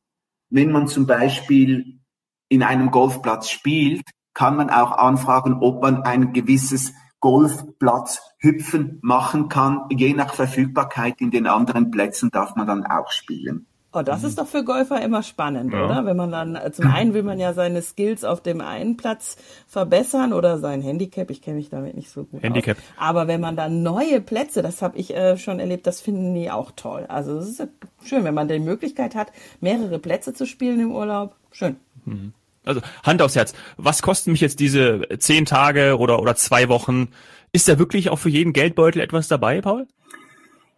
wenn 0.50 0.72
man 0.72 0.88
zum 0.88 1.08
Beispiel 1.08 2.00
in 2.48 2.64
einem 2.64 2.92
Golfplatz 2.92 3.50
spielt, 3.50 4.04
kann 4.34 4.56
man 4.56 4.70
auch 4.70 4.92
anfragen, 4.92 5.58
ob 5.62 5.82
man 5.82 6.04
ein 6.04 6.32
gewisses 6.32 6.94
Golfplatz 7.20 8.22
hüpfen 8.38 9.00
machen 9.02 9.50
kann. 9.50 9.82
Je 9.90 10.14
nach 10.14 10.34
Verfügbarkeit 10.34 11.20
in 11.20 11.32
den 11.32 11.48
anderen 11.48 11.92
Plätzen 11.92 12.30
darf 12.32 12.56
man 12.56 12.68
dann 12.68 12.86
auch 12.86 13.12
spielen. 13.12 13.66
Oh, 13.92 14.04
das 14.04 14.24
ist 14.24 14.38
doch 14.38 14.46
für 14.46 14.64
Golfer 14.64 15.02
immer 15.02 15.24
spannend, 15.24 15.74
ja. 15.74 15.84
oder? 15.84 16.06
Wenn 16.06 16.16
man 16.16 16.32
dann, 16.32 16.56
äh, 16.56 16.72
zum 16.72 16.88
einen 16.88 17.16
will 17.16 17.24
man 17.24 17.40
ja 17.40 17.54
seine 17.54 17.82
Skills 17.82 18.24
auf 18.24 18.40
dem 18.40 18.62
einen 18.62 18.98
Platz 18.98 19.36
verbessern 19.68 20.32
oder 20.32 20.60
sein 20.60 20.84
Handicap, 20.84 21.32
ich 21.32 21.42
kenne 21.42 21.58
mich 21.58 21.70
damit 21.70 21.96
nicht 21.96 22.12
so 22.12 22.26
gut 22.26 22.44
Handicap. 22.44 22.78
Aus. 22.78 22.84
Aber 22.98 23.28
wenn 23.28 23.42
man 23.42 23.56
dann 23.56 23.82
neue 23.82 24.22
Plätze, 24.22 24.62
das 24.62 24.84
habe 24.84 24.96
ich 25.00 25.16
äh, 25.16 25.38
schon 25.38 25.60
erlebt, 25.60 25.88
das 25.88 26.02
finden 26.02 26.36
die 26.36 26.52
auch 26.52 26.72
toll. 26.76 27.06
Also 27.10 27.40
es 27.40 27.50
ist 27.50 27.68
schön, 28.04 28.24
wenn 28.24 28.36
man 28.36 28.48
die 28.48 28.60
Möglichkeit 28.60 29.16
hat, 29.16 29.32
mehrere 29.60 29.98
Plätze 29.98 30.36
zu 30.36 30.46
spielen 30.46 30.80
im 30.80 30.92
Urlaub. 30.92 31.36
Schön. 31.52 31.78
Mhm. 32.06 32.34
Also 32.70 32.82
Hand 33.04 33.22
aufs 33.22 33.36
Herz. 33.36 33.54
Was 33.78 34.02
kosten 34.02 34.32
mich 34.32 34.42
jetzt 34.42 34.60
diese 34.60 35.02
zehn 35.18 35.46
Tage 35.46 35.98
oder, 35.98 36.22
oder 36.22 36.36
zwei 36.36 36.70
Wochen? 36.70 37.10
Ist 37.52 37.68
da 37.68 37.80
wirklich 37.80 38.10
auch 38.10 38.20
für 38.20 38.30
jeden 38.30 38.54
Geldbeutel 38.54 39.02
etwas 39.02 39.28
dabei, 39.28 39.62
Paul? 39.62 39.88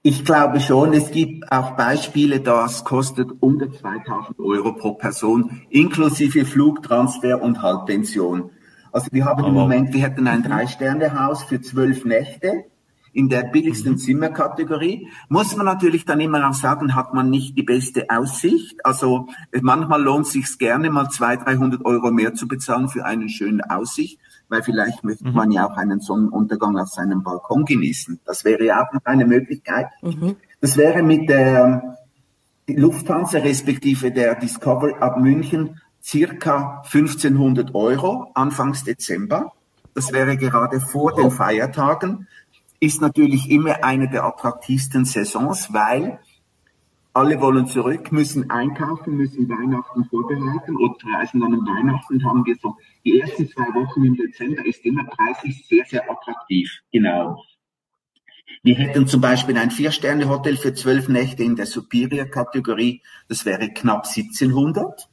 Ich 0.04 0.26
glaube 0.26 0.60
schon, 0.60 0.94
es 0.94 1.12
gibt 1.12 1.52
auch 1.52 1.72
Beispiele, 1.72 2.40
das 2.40 2.86
kostet 2.86 3.30
unter 3.40 3.72
2000 3.72 4.40
Euro 4.40 4.74
pro 4.74 4.94
Person, 4.94 5.62
inklusive 5.70 6.46
Flugtransfer 6.46 7.40
und 7.40 7.62
Halbpension. 7.62 8.50
Also 8.92 9.10
wir 9.12 9.26
haben 9.26 9.44
oh, 9.44 9.48
im 9.48 9.54
Moment, 9.54 9.94
wir 9.94 10.02
hätten 10.02 10.28
ein 10.28 10.42
Drei-Sterne-Haus 10.42 11.44
für 11.44 11.62
zwölf 11.62 12.04
Nächte 12.04 12.66
in 13.14 13.30
der 13.30 13.44
billigsten 13.44 13.94
mhm. 13.94 13.98
Zimmerkategorie. 13.98 15.08
Muss 15.30 15.56
man 15.56 15.66
natürlich 15.66 16.06
dann 16.06 16.20
immer 16.20 16.50
auch 16.50 16.54
sagen, 16.54 16.96
hat 16.96 17.14
man 17.14 17.30
nicht 17.30 17.58
die 17.58 17.64
beste 17.64 18.10
Aussicht. 18.10 18.86
Also 18.86 19.28
manchmal 19.62 20.02
lohnt 20.02 20.28
es 20.28 20.34
sich 20.34 20.58
gerne 20.58 20.90
mal 20.90 21.10
200, 21.10 21.48
300 21.48 21.86
Euro 21.86 22.12
mehr 22.12 22.34
zu 22.34 22.48
bezahlen 22.48 22.90
für 22.90 23.06
eine 23.06 23.30
schöne 23.30 23.70
Aussicht, 23.70 24.20
weil 24.50 24.64
vielleicht 24.64 25.04
möchte 25.04 25.28
mhm. 25.28 25.34
man 25.34 25.52
ja 25.52 25.68
auch 25.68 25.78
einen 25.78 26.00
Sonnenuntergang 26.00 26.78
auf 26.78 26.90
seinem 26.90 27.24
Balkon 27.24 27.66
genießen. 27.66 28.20
Das 28.26 28.46
wäre 28.46 28.66
ja 28.66 28.82
auch 28.82 28.94
noch 28.94 29.06
eine 29.06 29.26
Möglichkeit. 29.26 29.88
Mhm. 30.02 30.36
Das 30.62 30.78
wäre 30.78 31.04
mit 31.04 31.30
der 31.30 31.98
Lufthansa 32.68 33.40
respektive 33.40 34.12
der 34.12 34.36
Discover 34.36 35.02
ab 35.02 35.18
München 35.18 35.82
circa 36.04 36.82
1500 36.86 37.76
Euro 37.76 38.32
anfangs 38.34 38.84
Dezember. 38.84 39.52
Das 39.94 40.14
wäre 40.14 40.38
gerade 40.38 40.80
vor 40.80 41.14
den 41.14 41.32
Feiertagen 41.32 42.28
ist 42.82 43.00
natürlich 43.00 43.50
immer 43.50 43.84
eine 43.84 44.10
der 44.10 44.26
attraktivsten 44.26 45.06
Saisons, 45.06 45.72
weil 45.72 46.20
alle 47.14 47.40
wollen 47.40 47.68
zurück, 47.68 48.12
müssen 48.12 48.50
einkaufen, 48.50 49.18
müssen 49.18 49.48
Weihnachten 49.48 50.06
vorbereiten 50.06 50.76
oder 50.78 50.96
reisen 51.14 51.42
dann 51.42 51.54
am 51.54 51.66
Weihnachten 51.66 52.26
haben 52.26 52.44
wir 52.46 52.56
so, 52.56 52.76
die 53.06 53.20
ersten 53.20 53.48
zwei 53.50 53.68
Wochen 53.76 54.06
im 54.06 54.16
Dezember 54.16 54.66
ist 54.66 54.84
immer 54.84 55.04
preislich 55.04 55.66
sehr, 55.68 55.86
sehr 55.86 56.10
attraktiv. 56.10 56.82
Genau. 56.92 57.44
Wir 58.64 58.76
hätten 58.76 59.08
zum 59.08 59.22
Beispiel 59.22 59.58
ein 59.58 59.72
Vier-Sterne-Hotel 59.72 60.58
für 60.58 60.74
zwölf 60.74 61.08
Nächte 61.08 61.44
in 61.44 61.56
der 61.56 61.68
Superior-Kategorie. 61.68 63.02
Das 63.28 63.46
wäre 63.46 63.70
knapp 63.70 64.08
1700 64.08 65.08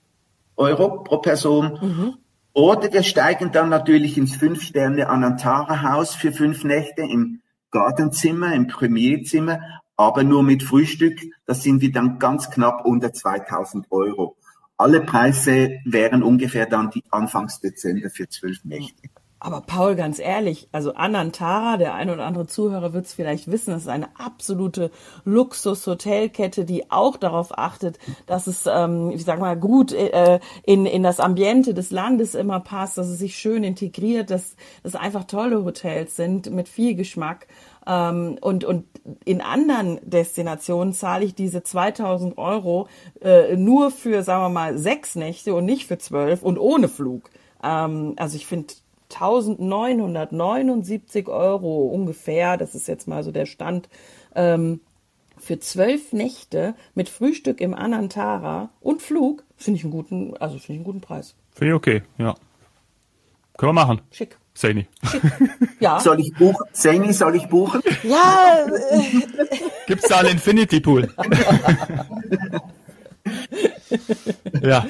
Euro 0.57 1.03
pro 1.03 1.19
Person. 1.19 1.79
Mhm. 1.81 2.15
Oder 2.53 2.93
wir 2.93 3.03
steigen 3.03 3.53
dann 3.53 3.69
natürlich 3.69 4.17
ins 4.17 4.37
Fünf-Sterne-Anantara-Haus 4.37 6.15
für 6.15 6.33
fünf 6.33 6.65
Nächte 6.65 7.03
im 7.03 7.41
Gardenzimmer, 7.71 8.55
im 8.55 8.67
Premierzimmer, 8.67 9.61
aber 9.97 10.23
nur 10.25 10.43
mit 10.43 10.63
Frühstück. 10.63 11.21
Das 11.45 11.63
sind 11.63 11.81
wir 11.81 11.93
dann 11.93 12.19
ganz 12.19 12.51
knapp 12.51 12.85
unter 12.85 13.13
2000 13.13 13.87
Euro. 13.91 14.37
Alle 14.77 15.01
Preise 15.01 15.81
wären 15.85 16.23
ungefähr 16.23 16.67
dann 16.67 16.91
die 16.91 17.03
Anfangs 17.11 17.61
Dezember 17.61 18.11
für 18.11 18.29
zwölf 18.29 18.65
Nächte. 18.65 19.09
Aber 19.41 19.61
Paul, 19.61 19.95
ganz 19.95 20.19
ehrlich, 20.19 20.69
also 20.73 20.95
Anantara, 20.95 21.77
der 21.77 21.95
ein 21.95 22.11
oder 22.11 22.27
andere 22.27 22.49
Zuhörer 22.49 22.93
wird 22.93 23.07
es 23.07 23.13
vielleicht 23.13 23.49
wissen, 23.51 23.71
das 23.71 23.83
ist 23.83 23.89
eine 23.89 24.09
absolute 24.19 24.91
Luxus-Hotelkette, 25.25 26.65
die 26.65 26.91
auch 26.91 27.17
darauf 27.17 27.57
achtet, 27.57 28.01
dass 28.27 28.49
es, 28.49 28.67
ähm, 28.67 29.13
ich 29.13 29.25
sag 29.25 29.39
mal, 29.39 29.57
gut 29.57 29.93
äh, 29.93 30.41
in, 30.65 30.87
in 30.87 31.05
das 31.05 31.21
Ambiente 31.21 31.73
des 31.73 31.93
Landes 31.93 32.35
immer 32.35 32.59
passt, 32.59 32.99
dass 32.99 33.07
es 33.07 33.21
sich 33.21 33.39
schön 33.39 33.63
integriert, 33.63 34.31
dass 34.31 34.57
es 34.83 34.97
einfach 34.97 35.23
tolle 35.23 35.65
Hotels 35.65 36.17
sind 36.17 36.51
mit 36.51 36.69
viel 36.69 36.97
Geschmack. 36.97 37.47
Ähm, 37.87 38.39
und, 38.41 38.65
und 38.65 38.87
in 39.25 39.41
anderen 39.41 40.01
Destinationen 40.03 40.93
zahle 40.93 41.25
ich 41.25 41.37
diese 41.37 41.63
2000 41.63 42.39
Euro 42.39 42.89
äh, 43.21 43.57
nur 43.57 43.93
für, 43.93 44.25
sagen 44.25 44.43
wir 44.43 44.49
mal, 44.49 44.77
sechs 44.77 45.15
Nächte 45.15 45.55
und 45.55 45.65
nicht 45.65 45.87
für 45.87 45.99
zwölf 45.99 46.43
und 46.43 46.59
ohne 46.59 46.89
Flug. 46.89 47.31
Ähm, 47.63 48.15
also 48.17 48.35
ich 48.35 48.47
finde 48.47 48.75
1979 49.11 51.29
Euro 51.29 51.87
ungefähr, 51.87 52.57
das 52.57 52.75
ist 52.75 52.89
jetzt 52.89 53.09
mal 53.09 53.23
so 53.23 53.33
der 53.33 53.47
Stand, 53.47 53.89
ähm, 54.35 54.81
für 55.39 55.59
zwölf 55.59 56.13
Nächte 56.13 56.75
mit 56.95 57.09
Frühstück 57.09 57.61
im 57.61 57.75
Anantara 57.75 58.71
und 58.81 59.03
Flug, 59.03 59.45
finde 59.57 59.79
ich 59.79 59.85
einen 59.85 59.93
guten, 59.93 60.37
also 60.37 60.59
finde 60.59 60.73
ich 60.73 60.79
einen 60.79 60.85
guten 60.85 61.01
Preis. 61.01 61.35
Finde 61.53 61.73
ich 61.73 61.77
okay, 61.77 62.03
ja. 62.19 62.35
Können 63.57 63.71
wir 63.71 63.75
machen. 63.75 64.01
Schick. 64.11 64.37
Saini. 64.55 64.87
Ja. 65.81 66.01
Soll 66.01 66.19
ich 66.19 66.35
buchen? 66.35 66.67
Saini, 66.73 67.13
soll 67.13 67.37
ich 67.37 67.47
buchen? 67.47 67.81
Ja. 68.03 68.67
Äh, 68.91 69.05
Gibt's 69.87 70.09
da 70.09 70.19
einen 70.19 70.31
Infinity 70.31 70.81
Pool? 70.81 71.09
ja. 74.61 74.85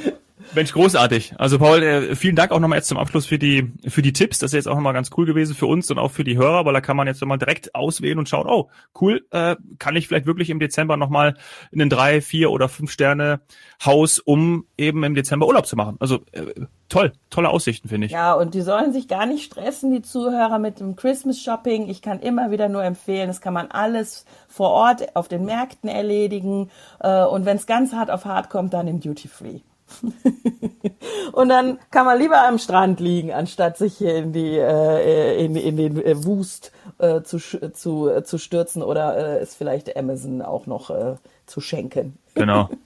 Mensch, 0.59 0.73
großartig. 0.73 1.35
Also 1.39 1.61
Paul, 1.61 1.85
äh, 1.85 2.17
vielen 2.17 2.35
Dank 2.35 2.51
auch 2.51 2.59
nochmal 2.59 2.79
jetzt 2.79 2.89
zum 2.89 2.99
Abschluss 2.99 3.27
für 3.27 3.39
die 3.39 3.73
für 3.87 4.03
die 4.03 4.13
Tipps. 4.13 4.41
Das 4.41 4.51
ist 4.51 4.55
jetzt 4.55 4.67
auch 4.67 4.75
nochmal 4.75 4.93
ganz 4.93 5.11
cool 5.17 5.25
gewesen 5.25 5.55
für 5.55 5.67
uns 5.67 5.89
und 5.89 6.01
auch 6.01 6.11
für 6.11 6.25
die 6.25 6.37
Hörer, 6.37 6.65
weil 6.65 6.75
da 6.75 6.81
kann 6.81 6.97
man 6.97 7.07
jetzt 7.07 7.21
nochmal 7.21 7.39
direkt 7.39 7.77
auswählen 7.77 8.19
und 8.19 8.29
schauen, 8.29 8.49
oh, 8.49 8.69
cool, 9.01 9.25
äh, 9.31 9.55
kann 9.79 9.95
ich 9.95 10.09
vielleicht 10.09 10.27
wirklich 10.27 10.51
im 10.51 10.59
Dezember 10.59 10.97
nochmal 10.97 11.37
in 11.71 11.81
ein 11.81 11.89
drei, 11.89 12.21
vier 12.21 12.51
oder 12.51 12.69
fünf 12.69 12.91
Sterne 12.91 13.41
Haus, 13.85 14.19
um 14.19 14.67
eben 14.77 15.05
im 15.05 15.15
Dezember 15.15 15.47
Urlaub 15.47 15.69
zu 15.69 15.77
machen. 15.77 15.97
Also 16.01 16.25
äh, 16.33 16.47
toll, 16.89 17.13
tolle 17.31 17.51
Aussichten, 17.51 17.89
finde 17.89 18.07
ich. 18.09 18.13
Ja, 18.13 18.35
und 18.35 18.55
die 18.55 18.63
sollen 18.63 18.93
sich 18.93 19.07
gar 19.07 19.27
nicht 19.27 19.45
stressen, 19.45 19.93
die 19.93 20.03
Zuhörer 20.03 20.59
mit 20.59 20.81
dem 20.81 20.97
Christmas 20.97 21.41
Shopping. 21.41 21.89
Ich 21.89 22.03
kann 22.03 22.19
immer 22.19 22.51
wieder 22.51 22.69
nur 22.69 22.83
empfehlen, 22.83 23.29
das 23.29 23.41
kann 23.41 23.55
man 23.55 23.71
alles 23.71 24.25
vor 24.49 24.71
Ort 24.71 25.15
auf 25.15 25.29
den 25.29 25.45
Märkten 25.45 25.89
erledigen. 25.89 26.69
Äh, 26.99 27.23
und 27.27 27.47
wenn 27.47 27.59
es 27.59 27.67
ganz 27.67 27.93
hart 27.93 28.11
auf 28.11 28.25
hart 28.25 28.51
kommt, 28.51 28.75
dann 28.75 28.89
im 28.89 28.99
Duty 28.99 29.29
Free. 29.29 29.61
und 31.33 31.49
dann 31.49 31.79
kann 31.91 32.07
man 32.07 32.19
lieber 32.19 32.47
am 32.47 32.59
Strand 32.59 33.01
liegen, 33.01 33.33
anstatt 33.33 33.77
sich 33.77 33.97
hier 33.97 34.17
in 34.17 34.33
die 34.33 34.57
äh, 34.57 35.45
in, 35.45 35.57
in 35.57 35.77
den 35.77 36.05
äh, 36.05 36.25
Wust 36.25 36.73
äh, 36.99 37.23
zu, 37.23 37.39
zu, 37.39 38.09
äh, 38.09 38.25
zu 38.25 38.39
stürzen 38.39 38.83
oder 38.83 39.17
äh, 39.17 39.39
es 39.39 39.55
vielleicht 39.55 39.97
Amazon 39.97 40.43
auch 40.43 40.67
noch 40.67 40.91
äh, 40.91 41.17
zu 41.47 41.61
schenken. 41.61 42.19
Genau. 42.35 42.69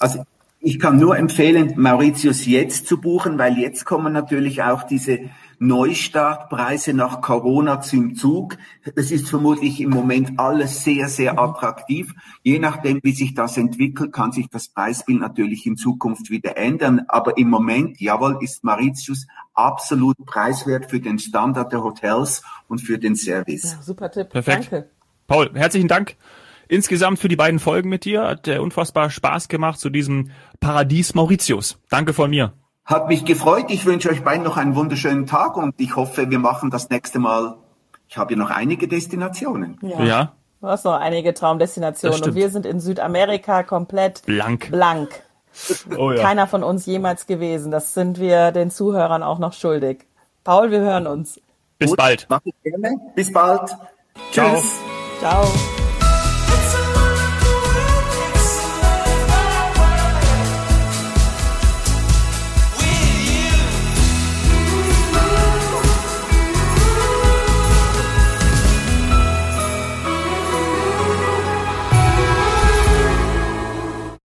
Also 0.00 0.22
ich 0.60 0.78
kann 0.78 0.96
nur 0.98 1.18
empfehlen, 1.18 1.74
Mauritius 1.76 2.46
jetzt 2.46 2.86
zu 2.86 3.00
buchen, 3.00 3.36
weil 3.36 3.58
jetzt 3.58 3.84
kommen 3.84 4.12
natürlich 4.12 4.62
auch 4.62 4.84
diese 4.84 5.18
Neustartpreise 5.58 6.94
nach 6.94 7.20
Corona 7.20 7.80
zum 7.80 8.14
Zug. 8.14 8.56
Es 8.96 9.10
ist 9.10 9.28
vermutlich 9.28 9.80
im 9.80 9.90
Moment 9.90 10.38
alles 10.38 10.84
sehr, 10.84 11.08
sehr 11.08 11.32
mhm. 11.32 11.38
attraktiv. 11.38 12.14
Je 12.42 12.58
nachdem, 12.58 13.00
wie 13.02 13.12
sich 13.12 13.34
das 13.34 13.56
entwickelt, 13.56 14.12
kann 14.12 14.32
sich 14.32 14.48
das 14.48 14.68
Preisbild 14.68 15.20
natürlich 15.20 15.66
in 15.66 15.76
Zukunft 15.76 16.30
wieder 16.30 16.56
ändern. 16.56 17.02
Aber 17.08 17.36
im 17.38 17.50
Moment, 17.50 18.00
jawohl, 18.00 18.38
ist 18.40 18.64
Mauritius 18.64 19.26
absolut 19.54 20.16
preiswert 20.26 20.90
für 20.90 21.00
den 21.00 21.18
Standard 21.18 21.72
der 21.72 21.82
Hotels 21.82 22.42
und 22.68 22.80
für 22.80 22.98
den 22.98 23.16
Service. 23.16 23.72
Ja, 23.72 23.82
super 23.82 24.10
Tipp. 24.10 24.30
Perfekt. 24.30 24.72
Danke. 24.72 24.90
Paul, 25.26 25.50
herzlichen 25.54 25.88
Dank 25.88 26.16
insgesamt 26.68 27.18
für 27.18 27.28
die 27.28 27.36
beiden 27.36 27.58
Folgen 27.58 27.88
mit 27.88 28.04
dir. 28.04 28.22
Hat 28.22 28.46
äh, 28.46 28.58
unfassbar 28.58 29.10
Spaß 29.10 29.48
gemacht 29.48 29.80
zu 29.80 29.90
diesem 29.90 30.30
Paradies 30.60 31.14
Mauritius. 31.14 31.78
Danke 31.88 32.12
von 32.12 32.30
mir. 32.30 32.52
Hat 32.88 33.06
mich 33.08 33.26
gefreut. 33.26 33.66
Ich 33.68 33.84
wünsche 33.84 34.08
euch 34.08 34.24
beiden 34.24 34.44
noch 34.44 34.56
einen 34.56 34.74
wunderschönen 34.74 35.26
Tag 35.26 35.58
und 35.58 35.74
ich 35.76 35.94
hoffe, 35.94 36.30
wir 36.30 36.38
machen 36.38 36.70
das 36.70 36.88
nächste 36.88 37.18
Mal. 37.18 37.58
Ich 38.08 38.16
habe 38.16 38.32
ja 38.32 38.38
noch 38.38 38.48
einige 38.48 38.88
Destinationen. 38.88 39.78
Ja. 39.82 40.02
ja. 40.02 40.32
Du 40.62 40.68
hast 40.68 40.86
noch 40.86 40.94
einige 40.94 41.34
Traumdestinationen 41.34 42.22
und 42.22 42.34
wir 42.34 42.48
sind 42.48 42.64
in 42.64 42.80
Südamerika 42.80 43.62
komplett 43.62 44.24
blank. 44.24 44.70
blank. 44.70 45.10
Oh 45.98 46.12
ja. 46.12 46.22
Keiner 46.22 46.46
von 46.46 46.62
uns 46.62 46.86
jemals 46.86 47.26
gewesen. 47.26 47.70
Das 47.70 47.92
sind 47.92 48.18
wir 48.18 48.52
den 48.52 48.70
Zuhörern 48.70 49.22
auch 49.22 49.38
noch 49.38 49.52
schuldig. 49.52 50.06
Paul, 50.42 50.70
wir 50.70 50.80
hören 50.80 51.06
uns. 51.06 51.38
Bis 51.78 51.90
Gut, 51.90 51.98
bald. 51.98 52.26
Bis 53.14 53.30
bald. 53.30 53.76
Ciao. 54.32 54.54
Tschüss. 54.54 54.80
Ciao. 55.20 55.44